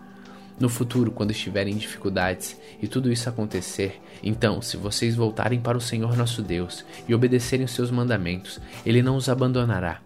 No 0.56 0.68
futuro, 0.68 1.10
quando 1.10 1.32
estiverem 1.32 1.74
em 1.74 1.78
dificuldades 1.78 2.60
e 2.80 2.86
tudo 2.86 3.10
isso 3.10 3.28
acontecer, 3.28 4.00
então, 4.22 4.62
se 4.62 4.76
vocês 4.76 5.16
voltarem 5.16 5.58
para 5.58 5.76
o 5.76 5.80
Senhor 5.80 6.16
nosso 6.16 6.42
Deus 6.42 6.84
e 7.08 7.14
obedecerem 7.14 7.64
os 7.64 7.72
seus 7.72 7.90
mandamentos, 7.90 8.60
ele 8.86 9.02
não 9.02 9.16
os 9.16 9.28
abandonará 9.28 10.00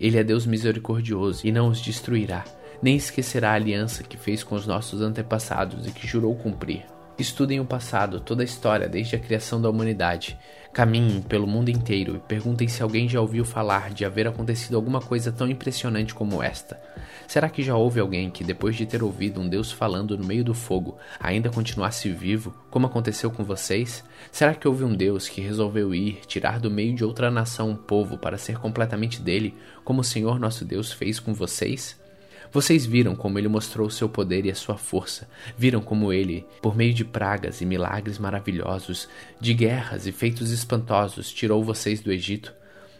ele 0.00 0.18
é 0.18 0.24
Deus 0.24 0.46
misericordioso 0.46 1.46
e 1.46 1.52
não 1.52 1.68
os 1.68 1.80
destruirá, 1.80 2.44
nem 2.82 2.96
esquecerá 2.96 3.50
a 3.50 3.54
aliança 3.54 4.02
que 4.02 4.16
fez 4.16 4.42
com 4.42 4.54
os 4.54 4.66
nossos 4.66 5.00
antepassados 5.00 5.86
e 5.86 5.90
que 5.90 6.06
jurou 6.06 6.34
cumprir. 6.36 6.97
Estudem 7.18 7.58
o 7.58 7.64
passado, 7.64 8.20
toda 8.20 8.42
a 8.42 8.44
história 8.44 8.88
desde 8.88 9.16
a 9.16 9.18
criação 9.18 9.60
da 9.60 9.68
humanidade. 9.68 10.38
Caminhem 10.72 11.20
pelo 11.20 11.48
mundo 11.48 11.68
inteiro 11.68 12.14
e 12.14 12.20
perguntem 12.20 12.68
se 12.68 12.80
alguém 12.80 13.08
já 13.08 13.20
ouviu 13.20 13.44
falar 13.44 13.90
de 13.90 14.04
haver 14.04 14.28
acontecido 14.28 14.76
alguma 14.76 15.00
coisa 15.00 15.32
tão 15.32 15.48
impressionante 15.48 16.14
como 16.14 16.40
esta. 16.40 16.80
Será 17.26 17.48
que 17.48 17.60
já 17.60 17.74
houve 17.74 17.98
alguém 17.98 18.30
que, 18.30 18.44
depois 18.44 18.76
de 18.76 18.86
ter 18.86 19.02
ouvido 19.02 19.40
um 19.40 19.48
Deus 19.48 19.72
falando 19.72 20.16
no 20.16 20.24
meio 20.24 20.44
do 20.44 20.54
fogo, 20.54 20.96
ainda 21.18 21.50
continuasse 21.50 22.08
vivo, 22.08 22.54
como 22.70 22.86
aconteceu 22.86 23.32
com 23.32 23.42
vocês? 23.42 24.04
Será 24.30 24.54
que 24.54 24.68
houve 24.68 24.84
um 24.84 24.94
Deus 24.94 25.28
que 25.28 25.40
resolveu 25.40 25.92
ir, 25.92 26.20
tirar 26.24 26.60
do 26.60 26.70
meio 26.70 26.94
de 26.94 27.04
outra 27.04 27.32
nação 27.32 27.70
um 27.70 27.76
povo 27.76 28.16
para 28.16 28.38
ser 28.38 28.58
completamente 28.58 29.20
dele, 29.20 29.56
como 29.84 30.02
o 30.02 30.04
Senhor 30.04 30.38
nosso 30.38 30.64
Deus 30.64 30.92
fez 30.92 31.18
com 31.18 31.34
vocês? 31.34 31.98
Vocês 32.52 32.86
viram 32.86 33.14
como 33.14 33.38
ele 33.38 33.48
mostrou 33.48 33.86
o 33.86 33.90
seu 33.90 34.08
poder 34.08 34.46
e 34.46 34.50
a 34.50 34.54
sua 34.54 34.76
força. 34.76 35.28
Viram 35.56 35.80
como 35.80 36.12
ele, 36.12 36.46
por 36.62 36.76
meio 36.76 36.94
de 36.94 37.04
pragas 37.04 37.60
e 37.60 37.66
milagres 37.66 38.18
maravilhosos, 38.18 39.08
de 39.40 39.52
guerras 39.52 40.06
e 40.06 40.12
feitos 40.12 40.50
espantosos, 40.50 41.32
tirou 41.32 41.62
vocês 41.62 42.00
do 42.00 42.10
Egito. 42.10 42.54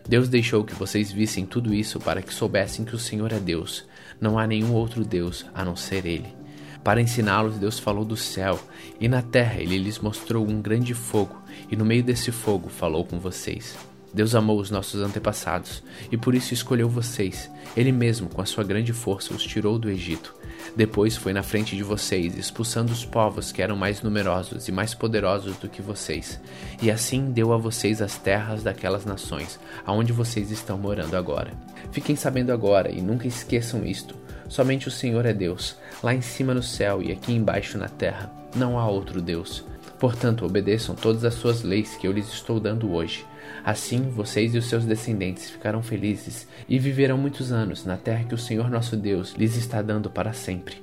Deus 0.09 0.29
deixou 0.29 0.65
que 0.65 0.75
vocês 0.75 1.11
vissem 1.13 1.45
tudo 1.45 1.75
isso 1.75 1.99
para 1.99 2.23
que 2.23 2.33
soubessem 2.33 2.85
que 2.85 2.95
o 2.95 2.99
Senhor 2.99 3.33
é 3.33 3.39
Deus. 3.39 3.85
Não 4.21 4.39
há 4.39 4.47
nenhum 4.47 4.73
outro 4.73 5.05
Deus 5.05 5.47
a 5.55 5.65
não 5.65 5.77
ser 5.77 6.07
Ele. 6.07 6.39
Para 6.85 7.01
ensiná-los, 7.01 7.59
Deus 7.59 7.79
falou 7.79 8.05
do 8.05 8.17
céu, 8.17 8.59
e 9.01 9.09
na 9.09 9.21
terra 9.21 9.61
ele 9.61 9.77
lhes 9.77 9.99
mostrou 9.99 10.49
um 10.49 10.63
grande 10.63 10.95
fogo, 10.95 11.43
e 11.71 11.77
no 11.77 11.85
meio 11.85 12.03
desse 12.03 12.33
fogo 12.33 12.69
falou 12.69 13.05
com 13.05 13.19
vocês. 13.19 13.77
Deus 14.13 14.35
amou 14.35 14.59
os 14.59 14.71
nossos 14.71 15.03
antepassados 15.03 15.83
e 16.11 16.17
por 16.17 16.35
isso 16.35 16.55
escolheu 16.55 16.89
vocês. 16.89 17.51
Ele 17.77 17.93
mesmo, 17.93 18.29
com 18.29 18.41
a 18.41 18.47
sua 18.47 18.65
grande 18.65 18.93
força, 18.93 19.35
os 19.35 19.43
tirou 19.43 19.79
do 19.79 19.91
Egito. 19.91 20.35
Depois 20.75 21.17
foi 21.17 21.33
na 21.33 21.43
frente 21.43 21.77
de 21.77 21.83
vocês, 21.83 22.37
expulsando 22.37 22.93
os 22.93 23.05
povos 23.05 23.53
que 23.53 23.63
eram 23.63 23.77
mais 23.77 24.03
numerosos 24.03 24.69
e 24.69 24.73
mais 24.73 24.95
poderosos 24.95 25.57
do 25.57 25.69
que 25.69 25.83
vocês. 25.83 26.41
E 26.81 26.91
assim 26.91 27.31
deu 27.31 27.53
a 27.53 27.57
vocês 27.57 28.01
as 28.01 28.17
terras 28.17 28.63
daquelas 28.63 29.05
nações, 29.05 29.59
aonde 29.85 30.13
vocês 30.13 30.51
estão 30.51 30.79
morando 30.79 31.17
agora. 31.17 31.53
Fiquem 31.91 32.17
sabendo 32.17 32.53
agora 32.53 32.91
e 32.91 33.01
nunca 33.01 33.27
esqueçam 33.27 33.85
isto. 33.85 34.15
Somente 34.49 34.89
o 34.89 34.91
Senhor 34.91 35.27
é 35.27 35.33
Deus, 35.33 35.77
lá 36.03 36.15
em 36.15 36.23
cima 36.23 36.55
no 36.55 36.63
céu 36.63 37.03
e 37.03 37.13
aqui 37.13 37.33
embaixo 37.33 37.77
na 37.77 37.89
terra. 37.89 38.33
Não 38.55 38.79
há 38.79 38.89
outro 38.89 39.21
Deus. 39.21 39.65
Portanto, 39.99 40.47
obedeçam 40.47 40.95
todas 40.95 41.25
as 41.25 41.35
suas 41.35 41.63
leis 41.63 41.97
que 41.97 42.07
eu 42.07 42.13
lhes 42.13 42.29
estou 42.29 42.61
dando 42.61 42.93
hoje. 42.93 43.27
Assim, 43.69 44.09
vocês 44.09 44.55
e 44.55 44.57
os 44.57 44.65
seus 44.65 44.87
descendentes 44.87 45.51
ficarão 45.51 45.83
felizes 45.83 46.49
e 46.67 46.79
viverão 46.79 47.19
muitos 47.19 47.53
anos 47.53 47.85
na 47.85 47.99
terra 47.99 48.25
que 48.25 48.35
o 48.35 48.39
Senhor 48.39 48.71
nosso 48.71 48.97
Deus 48.97 49.35
lhes 49.35 49.59
está 49.59 49.83
dando 49.83 50.09
para 50.09 50.33
sempre. 50.33 50.83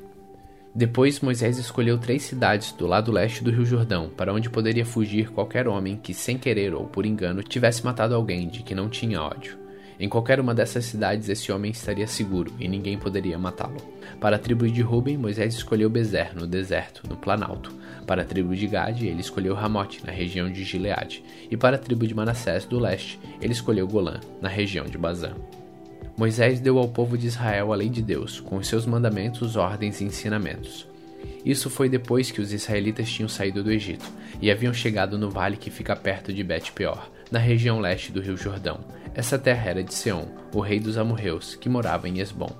Depois 0.71 1.19
Moisés 1.19 1.57
escolheu 1.57 1.97
três 1.97 2.21
cidades 2.21 2.73
do 2.73 2.85
lado 2.85 3.11
leste 3.11 3.43
do 3.43 3.49
Rio 3.49 3.65
Jordão, 3.65 4.07
para 4.15 4.31
onde 4.31 4.51
poderia 4.51 4.85
fugir 4.85 5.31
qualquer 5.31 5.67
homem 5.67 5.97
que, 5.97 6.13
sem 6.13 6.37
querer 6.37 6.75
ou 6.75 6.85
por 6.85 7.07
engano, 7.07 7.41
tivesse 7.41 7.83
matado 7.83 8.13
alguém 8.13 8.47
de 8.47 8.61
que 8.61 8.75
não 8.75 8.87
tinha 8.87 9.19
ódio. 9.19 9.64
Em 9.99 10.09
qualquer 10.09 10.39
uma 10.39 10.53
dessas 10.53 10.85
cidades 10.85 11.29
esse 11.29 11.51
homem 11.51 11.71
estaria 11.71 12.07
seguro 12.07 12.51
e 12.59 12.67
ninguém 12.67 12.97
poderia 12.97 13.37
matá-lo. 13.37 13.77
Para 14.19 14.35
a 14.35 14.39
tribo 14.39 14.67
de 14.67 14.81
Ruben, 14.81 15.17
Moisés 15.17 15.55
escolheu 15.55 15.89
Bezer, 15.89 16.35
no 16.35 16.45
deserto, 16.45 17.07
no 17.07 17.15
planalto. 17.15 17.73
Para 18.05 18.21
a 18.21 18.25
tribo 18.25 18.55
de 18.55 18.67
Gade, 18.67 19.07
ele 19.07 19.21
escolheu 19.21 19.55
Ramote, 19.55 20.05
na 20.05 20.11
região 20.11 20.51
de 20.51 20.63
Gileade. 20.63 21.23
E 21.49 21.55
para 21.55 21.77
a 21.77 21.79
tribo 21.79 22.05
de 22.05 22.13
Manassés, 22.13 22.65
do 22.65 22.77
leste, 22.77 23.19
ele 23.41 23.53
escolheu 23.53 23.87
Golã, 23.87 24.19
na 24.41 24.49
região 24.49 24.85
de 24.85 24.97
Bazã. 24.97 25.33
Moisés 26.17 26.59
deu 26.59 26.77
ao 26.77 26.87
povo 26.87 27.17
de 27.17 27.27
Israel 27.27 27.73
a 27.73 27.75
lei 27.75 27.89
de 27.89 28.01
Deus, 28.01 28.39
com 28.39 28.61
seus 28.63 28.85
mandamentos, 28.85 29.55
ordens 29.55 29.99
e 30.01 30.05
ensinamentos. 30.05 30.87
Isso 31.43 31.69
foi 31.69 31.89
depois 31.89 32.31
que 32.31 32.41
os 32.41 32.53
israelitas 32.53 33.09
tinham 33.09 33.29
saído 33.29 33.63
do 33.63 33.71
Egito 33.71 34.05
e 34.41 34.49
haviam 34.49 34.73
chegado 34.73 35.17
no 35.17 35.29
vale 35.29 35.57
que 35.57 35.69
fica 35.69 35.95
perto 35.95 36.33
de 36.33 36.43
Bet-peor, 36.43 37.09
na 37.31 37.39
região 37.39 37.79
leste 37.79 38.11
do 38.11 38.21
rio 38.21 38.37
Jordão. 38.37 38.79
Essa 39.15 39.39
terra 39.39 39.69
era 39.69 39.81
de 39.81 39.93
Seom, 39.93 40.25
o 40.53 40.59
rei 40.59 40.77
dos 40.77 40.97
amorreus, 40.97 41.55
que 41.55 41.69
morava 41.69 42.09
em 42.09 42.19
Esbom. 42.19 42.51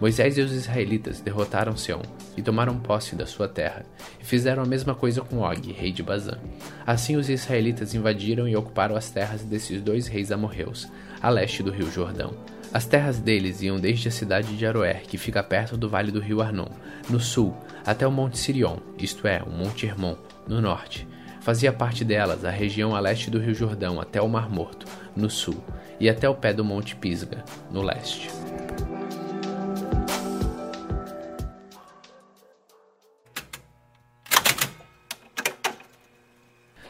Moisés 0.00 0.36
e 0.36 0.40
os 0.40 0.50
israelitas 0.50 1.20
derrotaram 1.20 1.76
Seom 1.76 2.02
e 2.36 2.42
tomaram 2.42 2.80
posse 2.80 3.14
da 3.14 3.26
sua 3.26 3.46
terra, 3.46 3.86
e 4.18 4.24
fizeram 4.24 4.60
a 4.64 4.66
mesma 4.66 4.92
coisa 4.92 5.20
com 5.20 5.38
Og, 5.38 5.72
rei 5.72 5.92
de 5.92 6.02
Bazã. 6.02 6.36
Assim 6.84 7.14
os 7.14 7.30
israelitas 7.30 7.94
invadiram 7.94 8.48
e 8.48 8.56
ocuparam 8.56 8.96
as 8.96 9.08
terras 9.08 9.42
desses 9.42 9.80
dois 9.80 10.08
reis 10.08 10.32
amorreus, 10.32 10.88
a 11.22 11.30
leste 11.30 11.62
do 11.62 11.70
rio 11.70 11.88
Jordão. 11.92 12.34
As 12.72 12.86
terras 12.86 13.20
deles 13.20 13.62
iam 13.62 13.78
desde 13.78 14.08
a 14.08 14.12
cidade 14.12 14.56
de 14.56 14.66
Aroer, 14.66 15.02
que 15.02 15.16
fica 15.16 15.44
perto 15.44 15.76
do 15.76 15.88
vale 15.88 16.10
do 16.10 16.20
rio 16.20 16.42
Arnon, 16.42 16.68
no 17.08 17.20
sul, 17.20 17.56
até 17.86 18.04
o 18.04 18.10
Monte 18.10 18.36
Sirion, 18.36 18.78
isto 18.98 19.28
é, 19.28 19.40
o 19.46 19.50
Monte 19.50 19.86
Hermon, 19.86 20.16
no 20.48 20.60
norte. 20.60 21.06
Fazia 21.40 21.72
parte 21.72 22.04
delas 22.04 22.44
a 22.44 22.50
região 22.50 22.94
a 22.94 23.00
leste 23.00 23.30
do 23.30 23.38
rio 23.38 23.54
Jordão 23.54 23.98
até 23.98 24.20
o 24.20 24.28
Mar 24.28 24.50
Morto, 24.50 24.86
no 25.16 25.30
sul, 25.30 25.56
e 25.98 26.08
até 26.08 26.28
o 26.28 26.34
pé 26.34 26.52
do 26.52 26.62
Monte 26.62 26.94
Pisga, 26.94 27.42
no 27.70 27.82
leste. 27.82 28.30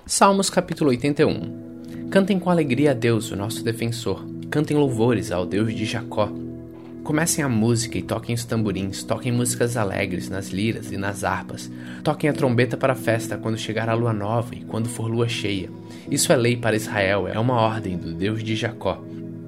Salmos 0.05 0.51
capítulo 0.51 0.91
81 0.91 2.09
Cantem 2.11 2.41
com 2.41 2.51
alegria 2.51 2.91
a 2.91 2.95
Deus, 2.95 3.31
o 3.31 3.37
nosso 3.37 3.63
defensor 3.63 4.27
Cantem 4.51 4.77
louvores 4.77 5.31
ao 5.31 5.47
Deus 5.47 5.73
de 5.73 5.85
Jacó. 5.85 6.29
Comecem 7.03 7.43
a 7.43 7.49
música 7.49 7.99
e 7.99 8.03
toquem 8.03 8.35
os 8.35 8.45
tamborins, 8.45 9.03
toquem 9.03 9.33
músicas 9.33 9.77
alegres 9.77 10.29
nas 10.29 10.49
liras 10.49 10.93
e 10.93 10.97
nas 10.97 11.25
harpas. 11.25 11.71
Toquem 12.05 12.29
a 12.29 12.33
trombeta 12.33 12.77
para 12.77 12.93
a 12.93 12.97
festa 12.97 13.39
quando 13.39 13.59
chegar 13.59 13.89
a 13.89 13.95
lua 13.95 14.13
nova 14.13 14.55
e 14.55 14.65
quando 14.65 14.89
for 14.89 15.07
lua 15.07 15.29
cheia. 15.29 15.71
Isso 16.11 16.33
é 16.33 16.37
lei 16.37 16.57
para 16.57 16.77
Israel, 16.77 17.27
é 17.27 17.39
uma 17.39 17.55
ordem 17.55 17.97
do 17.97 18.13
Deus 18.13 18.45
de 18.45 18.55
Jacó. 18.55 19.03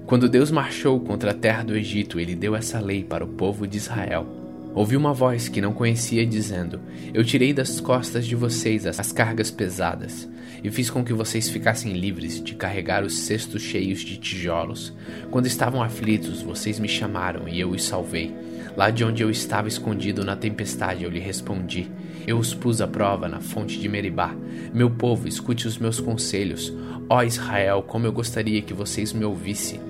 Quando 0.06 0.28
Deus 0.28 0.50
marchou 0.50 0.98
contra 1.00 1.30
a 1.30 1.34
terra 1.34 1.62
do 1.62 1.76
Egito, 1.76 2.18
ele 2.18 2.34
deu 2.34 2.56
essa 2.56 2.80
lei 2.80 3.04
para 3.04 3.24
o 3.24 3.28
povo 3.28 3.66
de 3.66 3.76
Israel. 3.76 4.41
Ouvi 4.74 4.96
uma 4.96 5.12
voz 5.12 5.48
que 5.48 5.60
não 5.60 5.74
conhecia 5.74 6.24
dizendo: 6.24 6.80
Eu 7.12 7.22
tirei 7.22 7.52
das 7.52 7.78
costas 7.78 8.26
de 8.26 8.34
vocês 8.34 8.86
as 8.86 9.12
cargas 9.12 9.50
pesadas, 9.50 10.26
e 10.64 10.70
fiz 10.70 10.88
com 10.88 11.04
que 11.04 11.12
vocês 11.12 11.50
ficassem 11.50 11.92
livres 11.92 12.42
de 12.42 12.54
carregar 12.54 13.04
os 13.04 13.18
cestos 13.18 13.60
cheios 13.60 14.00
de 14.00 14.16
tijolos. 14.16 14.94
Quando 15.30 15.46
estavam 15.46 15.82
aflitos, 15.82 16.40
vocês 16.40 16.78
me 16.78 16.88
chamaram 16.88 17.46
e 17.46 17.60
eu 17.60 17.70
os 17.70 17.84
salvei. 17.84 18.34
Lá 18.74 18.88
de 18.88 19.04
onde 19.04 19.22
eu 19.22 19.30
estava 19.30 19.68
escondido 19.68 20.24
na 20.24 20.36
tempestade, 20.36 21.04
eu 21.04 21.10
lhe 21.10 21.20
respondi. 21.20 21.90
Eu 22.26 22.38
os 22.38 22.54
pus 22.54 22.80
à 22.80 22.86
prova 22.86 23.28
na 23.28 23.40
fonte 23.40 23.78
de 23.78 23.88
Meribá. 23.90 24.34
Meu 24.72 24.88
povo, 24.88 25.28
escute 25.28 25.68
os 25.68 25.76
meus 25.76 26.00
conselhos. 26.00 26.72
Ó 27.10 27.22
Israel, 27.22 27.82
como 27.82 28.06
eu 28.06 28.12
gostaria 28.12 28.62
que 28.62 28.72
vocês 28.72 29.12
me 29.12 29.26
ouvissem. 29.26 29.80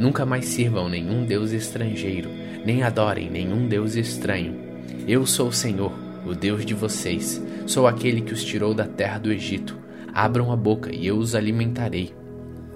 Nunca 0.00 0.26
mais 0.26 0.46
sirvam 0.46 0.88
nenhum 0.88 1.24
Deus 1.24 1.52
estrangeiro 1.52 2.41
nem 2.64 2.82
adorem 2.82 3.30
nenhum 3.30 3.66
Deus 3.66 3.96
estranho. 3.96 4.54
Eu 5.06 5.26
sou 5.26 5.48
o 5.48 5.52
Senhor, 5.52 5.92
o 6.26 6.34
Deus 6.34 6.64
de 6.64 6.74
vocês. 6.74 7.42
Sou 7.66 7.86
aquele 7.86 8.20
que 8.20 8.32
os 8.32 8.44
tirou 8.44 8.72
da 8.72 8.86
terra 8.86 9.18
do 9.18 9.32
Egito. 9.32 9.78
Abram 10.14 10.52
a 10.52 10.56
boca 10.56 10.94
e 10.94 11.06
eu 11.06 11.16
os 11.16 11.34
alimentarei. 11.34 12.14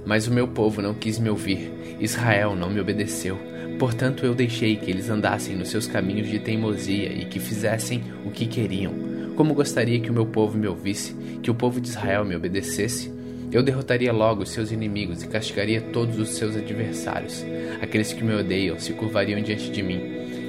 Mas 0.05 0.27
o 0.27 0.33
meu 0.33 0.49
povo 0.49 0.81
não 0.81 0.95
quis 0.95 1.19
me 1.19 1.29
ouvir, 1.29 1.73
Israel 2.01 2.55
não 2.55 2.71
me 2.71 2.81
obedeceu. 2.81 3.39
Portanto, 3.79 4.25
eu 4.25 4.35
deixei 4.35 4.77
que 4.77 4.91
eles 4.91 5.11
andassem 5.11 5.55
nos 5.55 5.69
seus 5.69 5.87
caminhos 5.87 6.29
de 6.29 6.39
teimosia 6.39 7.13
e 7.13 7.27
que 7.27 7.39
fizessem 7.39 8.03
o 8.25 8.31
que 8.31 8.47
queriam. 8.47 8.95
Como 9.35 9.53
gostaria 9.53 10.01
que 10.01 10.11
o 10.11 10.15
meu 10.15 10.25
povo 10.25 10.57
me 10.57 10.67
ouvisse, 10.67 11.15
que 11.43 11.51
o 11.51 11.55
povo 11.55 11.81
de 11.81 11.89
Israel 11.89 12.25
me 12.25 12.35
obedecesse? 12.35 13.13
Eu 13.53 13.63
derrotaria 13.63 14.13
logo 14.13 14.43
os 14.43 14.51
seus 14.51 14.73
inimigos 14.73 15.23
e 15.23 15.29
castigaria 15.29 15.81
todos 15.81 16.19
os 16.19 16.31
seus 16.31 16.57
adversários. 16.57 17.45
Aqueles 17.81 18.13
que 18.13 18.25
me 18.25 18.35
odeiam 18.35 18.79
se 18.79 18.93
curvariam 18.93 19.41
diante 19.41 19.71
de 19.71 19.83
mim, 19.83 20.01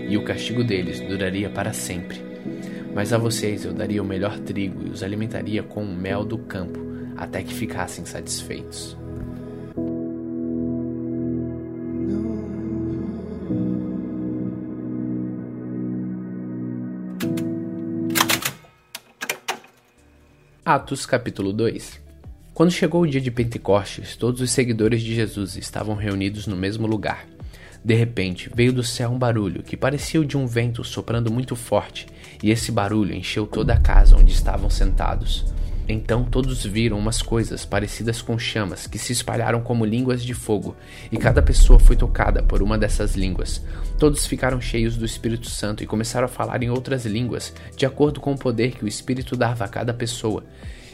e 0.09 0.17
o 0.17 0.23
castigo 0.23 0.63
deles 0.63 0.99
duraria 0.99 1.49
para 1.49 1.73
sempre. 1.73 2.21
Mas 2.93 3.13
a 3.13 3.17
vocês 3.17 3.63
eu 3.65 3.73
daria 3.73 4.01
o 4.01 4.05
melhor 4.05 4.39
trigo 4.39 4.87
e 4.87 4.89
os 4.89 5.03
alimentaria 5.03 5.61
com 5.61 5.83
o 5.83 5.95
mel 5.95 6.25
do 6.25 6.37
campo, 6.37 6.79
até 7.15 7.43
que 7.43 7.53
ficassem 7.53 8.05
satisfeitos. 8.05 8.97
Atos 20.65 21.05
capítulo 21.05 21.53
2 21.53 22.06
quando 22.57 22.71
chegou 22.71 23.03
o 23.03 23.07
dia 23.07 23.21
de 23.21 23.29
Pentecostes, 23.29 24.15
todos 24.15 24.41
os 24.41 24.49
seguidores 24.49 25.03
de 25.03 25.13
Jesus 25.13 25.55
estavam 25.57 25.93
reunidos 25.93 26.47
no 26.47 26.55
mesmo 26.55 26.87
lugar. 26.87 27.27
De 27.85 27.93
repente, 27.93 28.49
veio 28.51 28.73
do 28.73 28.83
céu 28.83 29.11
um 29.11 29.19
barulho 29.19 29.61
que 29.61 29.77
parecia 29.77 30.19
o 30.19 30.25
de 30.25 30.35
um 30.35 30.47
vento 30.47 30.83
soprando 30.83 31.31
muito 31.31 31.55
forte, 31.55 32.07
e 32.41 32.49
esse 32.49 32.71
barulho 32.71 33.13
encheu 33.13 33.45
toda 33.45 33.75
a 33.75 33.79
casa 33.79 34.17
onde 34.17 34.31
estavam 34.33 34.71
sentados. 34.71 35.45
Então 35.87 36.23
todos 36.23 36.65
viram 36.65 36.97
umas 36.97 37.21
coisas 37.21 37.63
parecidas 37.63 38.23
com 38.23 38.39
chamas 38.39 38.87
que 38.87 38.97
se 38.97 39.13
espalharam 39.13 39.61
como 39.61 39.85
línguas 39.85 40.23
de 40.23 40.33
fogo, 40.33 40.75
e 41.11 41.17
cada 41.17 41.43
pessoa 41.43 41.77
foi 41.77 41.95
tocada 41.95 42.41
por 42.41 42.63
uma 42.63 42.75
dessas 42.75 43.13
línguas. 43.15 43.63
Todos 43.99 44.25
ficaram 44.25 44.59
cheios 44.59 44.97
do 44.97 45.05
Espírito 45.05 45.47
Santo 45.47 45.83
e 45.83 45.87
começaram 45.87 46.25
a 46.25 46.27
falar 46.27 46.63
em 46.63 46.71
outras 46.71 47.05
línguas, 47.05 47.53
de 47.75 47.85
acordo 47.85 48.19
com 48.19 48.33
o 48.33 48.37
poder 48.37 48.71
que 48.71 48.83
o 48.83 48.87
Espírito 48.87 49.37
dava 49.37 49.63
a 49.63 49.67
cada 49.67 49.93
pessoa. 49.93 50.43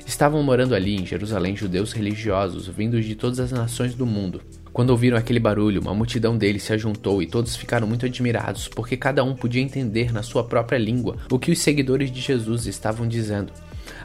Estavam 0.06 0.44
morando 0.44 0.76
ali 0.76 0.96
em 0.96 1.06
Jerusalém 1.06 1.56
judeus 1.56 1.94
religiosos 1.94 2.68
vindos 2.68 3.06
de 3.06 3.16
todas 3.16 3.40
as 3.40 3.52
nações 3.52 3.96
do 3.96 4.06
mundo. 4.06 4.42
Quando 4.72 4.90
ouviram 4.90 5.18
aquele 5.18 5.40
barulho, 5.40 5.82
uma 5.82 5.94
multidão 5.94 6.38
deles 6.38 6.64
se 6.64 6.74
ajuntou 6.74 7.22
e 7.22 7.28
todos 7.28 7.56
ficaram 7.56 7.88
muito 7.88 8.06
admirados, 8.06 8.68
porque 8.68 8.98
cada 8.98 9.24
um 9.24 9.36
podia 9.36 9.62
entender 9.62 10.12
na 10.12 10.24
sua 10.24 10.44
própria 10.44 10.78
língua 10.78 11.18
o 11.32 11.38
que 11.38 11.52
os 11.52 11.60
seguidores 11.60 12.12
de 12.12 12.20
Jesus 12.20 12.66
estavam 12.66 13.08
dizendo. 13.08 13.54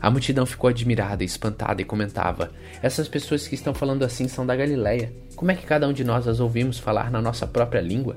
A 0.01 0.11
multidão 0.11 0.47
ficou 0.47 0.69
admirada 0.69 1.25
espantada 1.25 1.81
e 1.83 1.85
comentava: 1.85 2.51
Essas 2.83 3.09
pessoas 3.09 3.49
que 3.49 3.55
estão 3.55 3.75
falando 3.75 4.05
assim 4.05 4.29
são 4.29 4.47
da 4.47 4.55
Galileia. 4.55 5.13
Como 5.35 5.51
é 5.51 5.55
que 5.55 5.67
cada 5.67 5.89
um 5.89 5.93
de 5.93 6.05
nós 6.05 6.29
as 6.29 6.41
ouvimos 6.41 6.79
falar 6.79 7.11
na 7.11 7.21
nossa 7.21 7.47
própria 7.47 7.81
língua? 7.81 8.17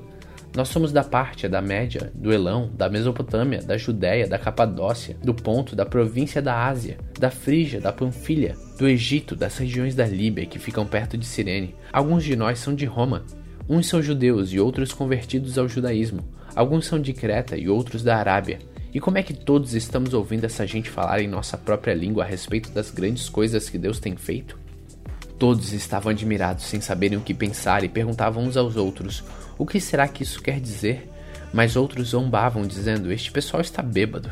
Nós 0.54 0.68
somos 0.68 0.92
da 0.92 1.02
Pártia, 1.02 1.48
da 1.48 1.62
Média, 1.62 2.12
do 2.14 2.30
Elão, 2.30 2.70
da 2.74 2.90
Mesopotâmia, 2.90 3.62
da 3.62 3.78
Judéia, 3.78 4.28
da 4.28 4.38
Capadócia, 4.38 5.16
do 5.22 5.32
Ponto, 5.32 5.74
da 5.74 5.86
província 5.86 6.42
da 6.42 6.66
Ásia, 6.66 6.98
da 7.18 7.30
Frígia, 7.30 7.80
da 7.80 7.90
Panfilha, 7.90 8.54
do 8.78 8.86
Egito, 8.86 9.34
das 9.34 9.56
regiões 9.56 9.94
da 9.94 10.06
Líbia 10.06 10.44
que 10.44 10.58
ficam 10.58 10.86
perto 10.86 11.16
de 11.16 11.24
Cirene. 11.24 11.74
Alguns 11.90 12.22
de 12.22 12.36
nós 12.36 12.58
são 12.58 12.74
de 12.74 12.84
Roma. 12.84 13.24
Uns 13.66 13.86
são 13.86 14.02
judeus 14.02 14.52
e 14.52 14.60
outros 14.60 14.92
convertidos 14.92 15.56
ao 15.56 15.68
judaísmo. 15.68 16.22
Alguns 16.54 16.84
são 16.84 17.00
de 17.00 17.14
Creta 17.14 17.56
e 17.56 17.70
outros 17.70 18.02
da 18.02 18.16
Arábia. 18.18 18.58
E 18.92 19.00
como 19.00 19.16
é 19.16 19.22
que 19.22 19.32
todos 19.32 19.72
estamos 19.72 20.12
ouvindo 20.12 20.44
essa 20.44 20.66
gente 20.66 20.90
falar 20.90 21.22
em 21.22 21.28
nossa 21.28 21.56
própria 21.56 21.94
língua 21.94 22.24
a 22.24 22.26
respeito 22.26 22.70
das 22.72 22.90
grandes 22.90 23.26
coisas 23.26 23.70
que 23.70 23.78
Deus 23.78 23.98
tem 23.98 24.16
feito? 24.16 24.61
Todos 25.42 25.72
estavam 25.72 26.12
admirados, 26.12 26.66
sem 26.66 26.80
saberem 26.80 27.18
o 27.18 27.20
que 27.20 27.34
pensar, 27.34 27.82
e 27.82 27.88
perguntavam 27.88 28.44
uns 28.44 28.56
aos 28.56 28.76
outros: 28.76 29.24
O 29.58 29.66
que 29.66 29.80
será 29.80 30.06
que 30.06 30.22
isso 30.22 30.40
quer 30.40 30.60
dizer? 30.60 31.10
Mas 31.52 31.74
outros 31.74 32.10
zombavam, 32.10 32.64
dizendo: 32.64 33.10
Este 33.10 33.32
pessoal 33.32 33.60
está 33.60 33.82
bêbado. 33.82 34.30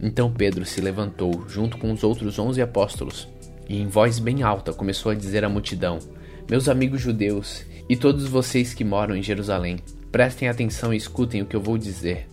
Então 0.00 0.32
Pedro 0.32 0.64
se 0.64 0.80
levantou, 0.80 1.44
junto 1.46 1.76
com 1.76 1.92
os 1.92 2.02
outros 2.02 2.38
onze 2.38 2.62
apóstolos, 2.62 3.28
e 3.68 3.82
em 3.82 3.86
voz 3.86 4.18
bem 4.18 4.42
alta 4.42 4.72
começou 4.72 5.12
a 5.12 5.14
dizer 5.14 5.44
à 5.44 5.48
multidão: 5.50 5.98
Meus 6.48 6.70
amigos 6.70 7.02
judeus, 7.02 7.62
e 7.86 7.94
todos 7.94 8.26
vocês 8.26 8.72
que 8.72 8.82
moram 8.82 9.14
em 9.14 9.22
Jerusalém, 9.22 9.78
prestem 10.10 10.48
atenção 10.48 10.94
e 10.94 10.96
escutem 10.96 11.42
o 11.42 11.46
que 11.46 11.54
eu 11.54 11.60
vou 11.60 11.76
dizer. 11.76 12.26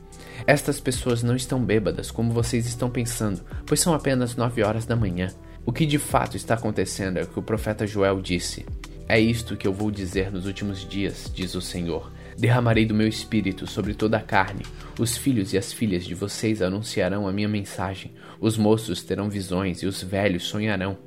Estas 0.45 0.79
pessoas 0.79 1.23
não 1.23 1.35
estão 1.35 1.61
bêbadas 1.61 2.09
como 2.09 2.31
vocês 2.31 2.67
estão 2.67 2.89
pensando, 2.89 3.41
pois 3.65 3.81
são 3.81 3.93
apenas 3.93 4.37
nove 4.37 4.63
horas 4.63 4.85
da 4.85 4.95
manhã. 4.95 5.27
O 5.67 5.73
que 5.73 5.85
de 5.85 5.99
fato 5.99 6.37
está 6.37 6.53
acontecendo 6.53 7.17
é 7.17 7.23
o 7.23 7.27
que 7.27 7.37
o 7.37 7.43
profeta 7.43 7.85
Joel 7.85 8.21
disse. 8.21 8.65
É 9.05 9.19
isto 9.19 9.57
que 9.57 9.67
eu 9.67 9.73
vou 9.73 9.91
dizer 9.91 10.31
nos 10.31 10.45
últimos 10.45 10.87
dias, 10.87 11.29
diz 11.35 11.55
o 11.55 11.61
Senhor. 11.61 12.09
Derramarei 12.37 12.85
do 12.85 12.93
meu 12.93 13.05
espírito 13.05 13.67
sobre 13.67 13.93
toda 13.93 14.15
a 14.15 14.21
carne. 14.21 14.65
Os 14.97 15.17
filhos 15.17 15.51
e 15.51 15.57
as 15.57 15.73
filhas 15.73 16.05
de 16.05 16.15
vocês 16.15 16.61
anunciarão 16.61 17.27
a 17.27 17.33
minha 17.33 17.49
mensagem. 17.49 18.13
Os 18.39 18.57
moços 18.57 19.03
terão 19.03 19.29
visões 19.29 19.83
e 19.83 19.87
os 19.87 20.01
velhos 20.01 20.43
sonharão. 20.43 20.97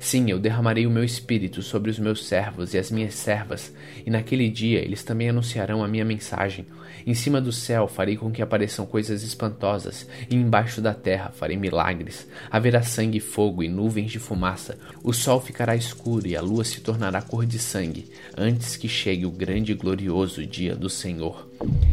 Sim, 0.00 0.30
eu 0.30 0.38
derramarei 0.38 0.86
o 0.86 0.90
meu 0.90 1.02
espírito 1.02 1.60
sobre 1.60 1.90
os 1.90 1.98
meus 1.98 2.26
servos 2.26 2.72
e 2.72 2.78
as 2.78 2.90
minhas 2.90 3.14
servas, 3.14 3.72
e 4.06 4.10
naquele 4.10 4.48
dia 4.48 4.78
eles 4.78 5.02
também 5.02 5.28
anunciarão 5.28 5.82
a 5.82 5.88
minha 5.88 6.04
mensagem. 6.04 6.66
Em 7.04 7.14
cima 7.14 7.40
do 7.40 7.52
céu 7.52 7.88
farei 7.88 8.16
com 8.16 8.30
que 8.30 8.40
apareçam 8.40 8.86
coisas 8.86 9.22
espantosas, 9.22 10.06
e 10.30 10.36
embaixo 10.36 10.80
da 10.80 10.94
terra 10.94 11.30
farei 11.30 11.56
milagres. 11.56 12.28
Haverá 12.50 12.82
sangue, 12.82 13.18
fogo 13.18 13.62
e 13.62 13.68
nuvens 13.68 14.10
de 14.10 14.18
fumaça. 14.18 14.78
O 15.02 15.12
sol 15.12 15.40
ficará 15.40 15.74
escuro 15.74 16.26
e 16.26 16.36
a 16.36 16.40
lua 16.40 16.64
se 16.64 16.80
tornará 16.80 17.20
cor 17.20 17.44
de 17.44 17.58
sangue, 17.58 18.10
antes 18.36 18.76
que 18.76 18.88
chegue 18.88 19.26
o 19.26 19.30
grande 19.30 19.72
e 19.72 19.74
glorioso 19.74 20.46
dia 20.46 20.76
do 20.76 20.88
Senhor. 20.88 21.48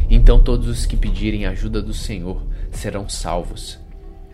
Então 0.08 0.42
todos 0.42 0.68
os 0.68 0.86
que 0.86 0.96
pedirem 0.96 1.46
ajuda 1.46 1.82
do 1.82 1.92
Senhor 1.92 2.46
serão 2.70 3.08
salvos. 3.08 3.78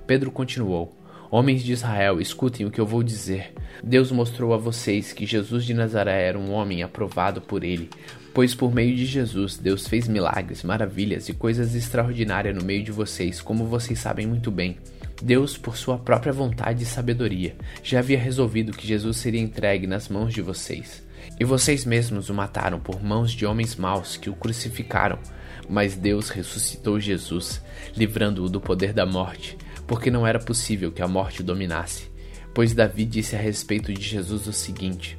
Pedro 0.07 0.31
continuou. 0.31 1.02
Homens 1.35 1.63
de 1.63 1.73
Israel, 1.73 2.21
escutem 2.21 2.67
o 2.67 2.71
que 2.71 2.79
eu 2.79 2.85
vou 2.85 3.03
dizer. 3.03 3.55
Deus 3.83 4.13
mostrou 4.13 4.53
a 4.53 4.59
vocês 4.59 5.15
que 5.15 5.25
Jesus 5.25 5.65
de 5.65 5.73
Nazaré 5.73 6.25
era 6.25 6.39
um 6.39 6.53
homem 6.53 6.83
aprovado 6.83 7.41
por 7.41 7.65
ele, 7.65 7.89
pois 8.35 8.55
por 8.55 8.71
meio 8.71 8.95
de 8.95 9.07
Jesus 9.07 9.57
Deus 9.57 9.87
fez 9.87 10.07
milagres, 10.07 10.63
maravilhas 10.63 11.31
e 11.31 11.33
coisas 11.33 11.75
extraordinárias 11.75 12.55
no 12.55 12.63
meio 12.63 12.85
de 12.85 12.93
vocês, 12.93 13.41
como 13.41 13.65
vocês 13.65 13.99
sabem 13.99 14.27
muito 14.27 14.51
bem. 14.51 14.77
Deus, 15.23 15.57
por 15.57 15.75
sua 15.75 15.97
própria 15.97 16.35
vontade 16.35 16.83
e 16.83 16.87
sabedoria, 16.87 17.57
já 17.83 18.01
havia 18.01 18.19
resolvido 18.19 18.77
que 18.77 18.87
Jesus 18.87 19.17
seria 19.17 19.41
entregue 19.41 19.87
nas 19.87 20.11
mãos 20.11 20.35
de 20.35 20.43
vocês. 20.43 21.03
E 21.41 21.47
vocês 21.47 21.87
mesmos 21.87 22.29
o 22.29 22.35
mataram 22.35 22.79
por 22.79 23.03
mãos 23.03 23.33
de 23.33 23.47
homens 23.47 23.75
maus 23.75 24.19
que 24.19 24.29
o 24.29 24.35
crucificaram. 24.35 25.19
Mas 25.67 25.97
Deus 25.97 26.29
ressuscitou 26.29 27.01
Jesus, 27.01 27.63
livrando-o 27.97 28.51
do 28.51 28.61
poder 28.61 28.93
da 28.93 29.07
morte 29.07 29.57
porque 29.93 30.11
não 30.11 30.27
era 30.27 30.39
possível 30.39 30.91
que 30.91 31.03
a 31.03 31.07
morte 31.07 31.43
o 31.43 31.45
dominasse. 31.45 32.11
Pois 32.55 32.73
Davi 32.73 33.05
disse 33.05 33.37
a 33.37 33.39
respeito 33.39 33.93
de 33.93 34.01
Jesus 34.01 34.47
o 34.47 34.53
seguinte: 34.53 35.19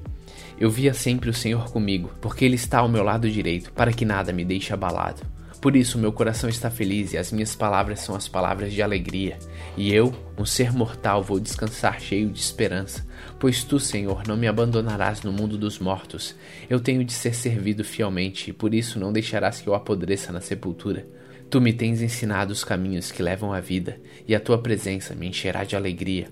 Eu 0.60 0.68
via 0.68 0.96
sempre 0.96 1.30
o 1.30 1.34
Senhor 1.34 1.72
comigo, 1.72 2.10
porque 2.20 2.44
Ele 2.44 2.56
está 2.56 2.80
ao 2.80 2.90
meu 2.90 3.04
lado 3.04 3.30
direito, 3.30 3.72
para 3.72 3.94
que 3.94 4.04
nada 4.04 4.34
me 4.34 4.44
deixe 4.44 4.74
abalado. 4.74 5.22
Por 5.62 5.76
isso 5.76 6.00
meu 6.00 6.12
coração 6.12 6.50
está 6.50 6.72
feliz 6.72 7.14
e 7.14 7.20
as 7.20 7.32
minhas 7.32 7.56
palavras 7.56 8.00
são 8.00 8.16
as 8.16 8.28
palavras 8.28 8.74
de 8.74 8.82
alegria. 8.82 9.38
E 9.78 9.94
eu, 9.94 10.12
um 10.40 10.44
ser 10.44 10.74
mortal, 10.74 11.22
vou 11.22 11.40
descansar 11.40 12.02
cheio 12.02 12.32
de 12.32 12.40
esperança, 12.40 13.06
pois 13.40 13.64
tu, 13.64 13.80
Senhor, 13.80 14.24
não 14.28 14.36
me 14.36 14.48
abandonarás 14.48 15.22
no 15.22 15.32
mundo 15.32 15.56
dos 15.56 15.78
mortos. 15.78 16.36
Eu 16.68 16.80
tenho 16.80 17.06
de 17.06 17.14
ser 17.14 17.36
servido 17.36 17.84
fielmente, 17.84 18.50
e 18.50 18.54
por 18.54 18.74
isso 18.74 19.00
não 19.00 19.14
deixarás 19.14 19.62
que 19.62 19.70
eu 19.70 19.76
apodreça 19.76 20.32
na 20.32 20.42
sepultura. 20.42 21.06
Tu 21.54 21.62
me 21.62 21.72
tens 21.72 22.02
ensinado 22.02 22.52
os 22.52 22.64
caminhos 22.64 23.12
que 23.12 23.22
levam 23.22 23.54
à 23.54 23.60
vida, 23.60 24.02
e 24.28 24.34
a 24.34 24.40
tua 24.40 24.58
presença 24.58 25.14
me 25.14 25.28
encherá 25.28 25.64
de 25.64 25.76
alegria. 25.76 26.28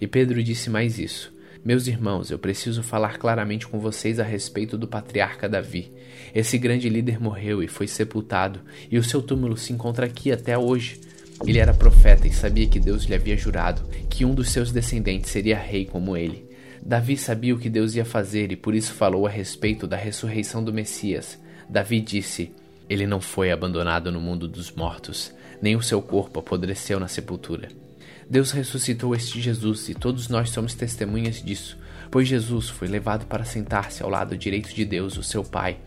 E 0.00 0.08
Pedro 0.08 0.42
disse 0.42 0.68
mais 0.68 0.98
isso: 0.98 1.32
Meus 1.64 1.86
irmãos, 1.86 2.32
eu 2.32 2.38
preciso 2.40 2.82
falar 2.82 3.16
claramente 3.16 3.68
com 3.68 3.78
vocês 3.78 4.18
a 4.18 4.24
respeito 4.24 4.76
do 4.76 4.88
patriarca 4.88 5.48
Davi. 5.48 5.92
Esse 6.34 6.58
grande 6.58 6.88
líder 6.88 7.20
morreu 7.20 7.62
e 7.62 7.68
foi 7.68 7.86
sepultado, 7.86 8.58
e 8.90 8.98
o 8.98 9.04
seu 9.04 9.22
túmulo 9.22 9.56
se 9.56 9.72
encontra 9.72 10.04
aqui 10.04 10.32
até 10.32 10.58
hoje. 10.58 11.00
Ele 11.46 11.60
era 11.60 11.72
profeta 11.72 12.26
e 12.26 12.32
sabia 12.32 12.66
que 12.66 12.80
Deus 12.80 13.04
lhe 13.04 13.14
havia 13.14 13.36
jurado 13.36 13.88
que 14.10 14.24
um 14.24 14.34
dos 14.34 14.50
seus 14.50 14.72
descendentes 14.72 15.30
seria 15.30 15.56
rei 15.56 15.84
como 15.84 16.16
ele. 16.16 16.44
Davi 16.84 17.16
sabia 17.16 17.54
o 17.54 17.58
que 17.60 17.70
Deus 17.70 17.94
ia 17.94 18.04
fazer 18.04 18.50
e 18.50 18.56
por 18.56 18.74
isso 18.74 18.94
falou 18.94 19.28
a 19.28 19.30
respeito 19.30 19.86
da 19.86 19.96
ressurreição 19.96 20.64
do 20.64 20.74
Messias. 20.74 21.38
Davi 21.70 22.00
disse: 22.00 22.50
ele 22.88 23.06
não 23.06 23.20
foi 23.20 23.50
abandonado 23.50 24.12
no 24.12 24.20
mundo 24.20 24.46
dos 24.46 24.70
mortos, 24.70 25.32
nem 25.60 25.76
o 25.76 25.82
seu 25.82 26.00
corpo 26.00 26.40
apodreceu 26.40 27.00
na 27.00 27.08
sepultura. 27.08 27.68
Deus 28.28 28.50
ressuscitou 28.50 29.14
este 29.14 29.40
Jesus 29.40 29.88
e 29.88 29.94
todos 29.94 30.28
nós 30.28 30.50
somos 30.50 30.74
testemunhas 30.74 31.42
disso, 31.42 31.78
pois 32.10 32.26
Jesus 32.26 32.68
foi 32.68 32.88
levado 32.88 33.26
para 33.26 33.44
sentar-se 33.44 34.02
ao 34.02 34.10
lado 34.10 34.36
direito 34.36 34.74
de 34.74 34.84
Deus, 34.84 35.16
o 35.16 35.22
seu 35.22 35.44
Pai, 35.44 35.78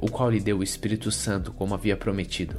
o 0.00 0.08
qual 0.08 0.30
lhe 0.30 0.40
deu 0.40 0.58
o 0.58 0.62
Espírito 0.62 1.10
Santo 1.10 1.52
como 1.52 1.74
havia 1.74 1.96
prometido. 1.96 2.56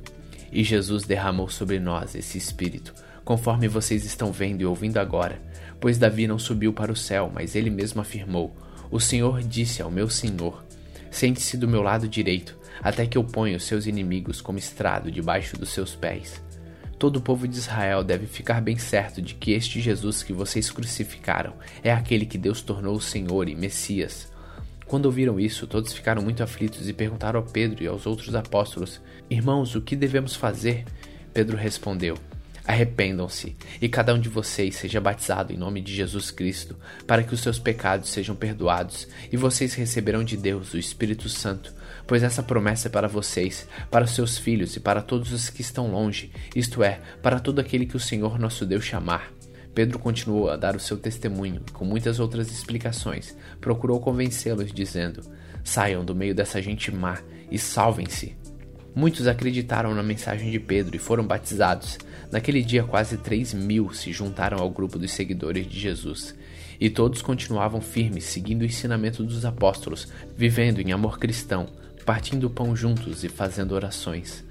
E 0.52 0.64
Jesus 0.64 1.04
derramou 1.04 1.50
sobre 1.50 1.80
nós 1.80 2.16
esse 2.16 2.38
Espírito, 2.38 2.94
conforme 3.26 3.68
vocês 3.68 4.06
estão 4.06 4.32
vendo 4.32 4.62
e 4.62 4.66
ouvindo 4.66 4.98
agora, 4.98 5.42
pois 5.80 5.98
Davi 5.98 6.28
não 6.28 6.38
subiu 6.38 6.72
para 6.72 6.92
o 6.92 6.96
céu, 6.96 7.32
mas 7.34 7.56
ele 7.56 7.70
mesmo 7.70 8.02
afirmou: 8.02 8.56
O 8.92 9.00
Senhor 9.00 9.42
disse 9.42 9.82
ao 9.82 9.90
meu 9.90 10.10
Senhor: 10.10 10.64
Sente-se 11.14 11.58
do 11.58 11.68
meu 11.68 11.84
lado 11.84 12.08
direito 12.08 12.58
até 12.82 13.06
que 13.06 13.20
eu 13.20 13.24
ponha 13.24 13.56
os 13.56 13.66
seus 13.66 13.86
inimigos 13.86 14.42
como 14.42 14.58
estrado 14.58 15.12
debaixo 15.12 15.56
dos 15.56 15.70
seus 15.70 15.96
pés. 15.96 16.42
Todo 16.98 17.18
o 17.18 17.22
povo 17.22 17.48
de 17.48 17.56
Israel 17.56 18.04
deve 18.04 18.26
ficar 18.26 18.60
bem 18.60 18.80
certo 18.80 19.22
de 19.22 19.36
que 19.36 19.52
este 19.52 19.80
Jesus 19.80 20.24
que 20.24 20.34
vocês 20.34 20.72
crucificaram 20.72 21.54
é 21.84 21.94
aquele 21.94 22.26
que 22.26 22.36
Deus 22.36 22.64
tornou 22.64 23.00
Senhor 23.00 23.48
e 23.48 23.54
Messias. 23.54 24.34
Quando 24.88 25.06
ouviram 25.06 25.40
isso, 25.40 25.68
todos 25.68 25.94
ficaram 25.94 26.24
muito 26.24 26.42
aflitos 26.42 26.90
e 26.90 26.94
perguntaram 26.94 27.40
a 27.40 27.44
Pedro 27.44 27.84
e 27.84 27.88
aos 27.88 28.08
outros 28.08 28.34
apóstolos: 28.34 29.00
Irmãos, 29.30 29.76
o 29.76 29.82
que 29.82 29.96
devemos 29.96 30.36
fazer? 30.36 30.84
Pedro 31.32 31.56
respondeu: 31.56 32.18
Arrependam-se 32.66 33.58
e 33.82 33.90
cada 33.90 34.14
um 34.14 34.20
de 34.20 34.30
vocês 34.30 34.76
seja 34.76 35.02
batizado 35.02 35.52
em 35.52 35.58
nome 35.58 35.82
de 35.82 35.94
Jesus 35.94 36.32
Cristo, 36.32 36.78
para 37.06 37.22
que 37.22 37.34
os 37.34 37.42
seus 37.42 37.60
pecados 37.60 38.10
sejam 38.10 38.36
perdoados, 38.36 39.08
e 39.32 39.36
vocês 39.36 39.74
receberão 39.74 40.24
de 40.24 40.38
Deus 40.38 40.74
o 40.74 40.78
Espírito 40.78 41.28
Santo, 41.28 41.74
pois 42.08 42.24
essa 42.24 42.42
promessa 42.42 42.88
é 42.88 42.92
para 42.92 43.08
vocês, 43.08 43.68
para 43.92 44.08
seus 44.08 44.38
filhos 44.38 44.78
e 44.78 44.80
para 44.80 45.02
todos 45.02 45.34
os 45.34 45.50
que 45.50 45.62
estão 45.62 45.92
longe, 45.92 46.32
isto 46.56 46.82
é, 46.82 47.02
para 47.22 47.40
todo 47.40 47.60
aquele 47.60 47.86
que 47.86 47.98
o 47.98 48.00
Senhor 48.00 48.40
nosso 48.40 48.66
Deus 48.66 48.86
chamar. 48.86 49.34
Pedro 49.76 50.00
continuou 50.00 50.50
a 50.50 50.56
dar 50.56 50.76
o 50.76 50.80
seu 50.80 50.98
testemunho 50.98 51.62
e, 51.68 51.72
com 51.72 51.84
muitas 51.84 52.20
outras 52.20 52.50
explicações, 52.52 53.36
procurou 53.60 54.00
convencê-los, 54.00 54.72
dizendo: 54.72 55.22
Saiam 55.64 56.06
do 56.06 56.14
meio 56.14 56.36
dessa 56.36 56.62
gente 56.62 56.92
má 56.92 57.20
e 57.50 57.58
salvem-se. 57.58 58.43
Muitos 58.96 59.28
acreditaram 59.28 59.96
na 59.96 60.04
mensagem 60.04 60.52
de 60.52 60.60
Pedro 60.60 60.96
e 60.96 61.00
foram 61.00 61.26
batizados. 61.26 61.98
Naquele 62.32 62.62
dia, 62.62 62.84
quase 62.84 63.18
3 63.18 63.54
mil 63.56 63.92
se 63.92 64.12
juntaram 64.12 64.60
ao 64.60 64.70
grupo 64.70 65.00
dos 65.00 65.12
seguidores 65.12 65.68
de 65.68 65.80
Jesus. 65.80 66.36
E 66.80 66.90
todos 66.90 67.22
continuavam 67.22 67.82
firmes, 67.82 68.26
seguindo 68.26 68.62
o 68.62 68.66
ensinamento 68.66 69.24
dos 69.24 69.46
apóstolos, 69.46 70.08
vivendo 70.38 70.80
em 70.80 70.92
amor 70.92 71.18
cristão, 71.18 71.68
partindo 72.06 72.46
o 72.46 72.50
pão 72.50 72.76
juntos 72.76 73.24
e 73.24 73.30
fazendo 73.30 73.74
orações. 73.74 74.44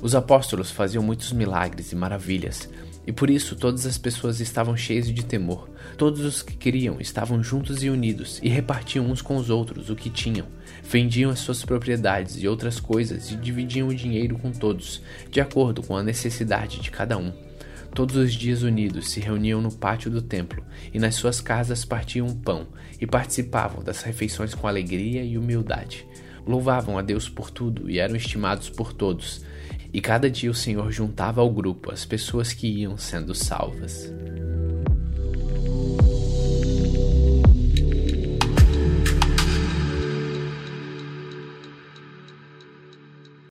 Os 0.00 0.14
apóstolos 0.14 0.70
faziam 0.70 1.02
muitos 1.02 1.30
milagres 1.32 1.92
e 1.92 1.96
maravilhas, 1.96 2.70
e 3.06 3.12
por 3.12 3.30
isso 3.30 3.56
todas 3.56 3.86
as 3.86 3.98
pessoas 3.98 4.40
estavam 4.40 4.76
cheias 4.76 5.12
de 5.12 5.24
temor. 5.24 5.68
Todos 5.96 6.20
os 6.20 6.42
que 6.42 6.56
queriam 6.56 7.00
estavam 7.00 7.42
juntos 7.42 7.82
e 7.82 7.90
unidos 7.90 8.38
e 8.42 8.48
repartiam 8.48 9.06
uns 9.06 9.22
com 9.22 9.36
os 9.36 9.50
outros 9.50 9.90
o 9.90 9.96
que 9.96 10.10
tinham. 10.10 10.46
Vendiam 10.82 11.30
as 11.30 11.40
suas 11.40 11.64
propriedades 11.64 12.42
e 12.42 12.48
outras 12.48 12.78
coisas 12.78 13.30
e 13.30 13.36
dividiam 13.36 13.88
o 13.88 13.94
dinheiro 13.94 14.38
com 14.38 14.50
todos, 14.50 15.02
de 15.30 15.40
acordo 15.40 15.82
com 15.82 15.96
a 15.96 16.02
necessidade 16.02 16.80
de 16.80 16.90
cada 16.90 17.16
um. 17.16 17.32
Todos 17.94 18.14
os 18.14 18.32
dias 18.32 18.62
unidos 18.62 19.10
se 19.10 19.18
reuniam 19.18 19.60
no 19.60 19.72
pátio 19.72 20.10
do 20.10 20.22
templo 20.22 20.64
e 20.94 20.98
nas 20.98 21.16
suas 21.16 21.40
casas 21.40 21.84
partiam 21.84 22.32
pão 22.32 22.68
e 23.00 23.06
participavam 23.06 23.82
das 23.82 24.02
refeições 24.02 24.54
com 24.54 24.68
alegria 24.68 25.24
e 25.24 25.36
humildade. 25.36 26.06
Louvavam 26.46 26.96
a 26.96 27.02
Deus 27.02 27.28
por 27.28 27.50
tudo 27.50 27.90
e 27.90 27.98
eram 27.98 28.14
estimados 28.14 28.70
por 28.70 28.92
todos. 28.92 29.44
E 29.92 30.00
cada 30.00 30.30
dia 30.30 30.50
o 30.50 30.54
Senhor 30.54 30.90
juntava 30.92 31.40
ao 31.40 31.50
grupo 31.50 31.92
as 31.92 32.04
pessoas 32.04 32.52
que 32.52 32.66
iam 32.66 32.96
sendo 32.96 33.34
salvas. 33.34 34.12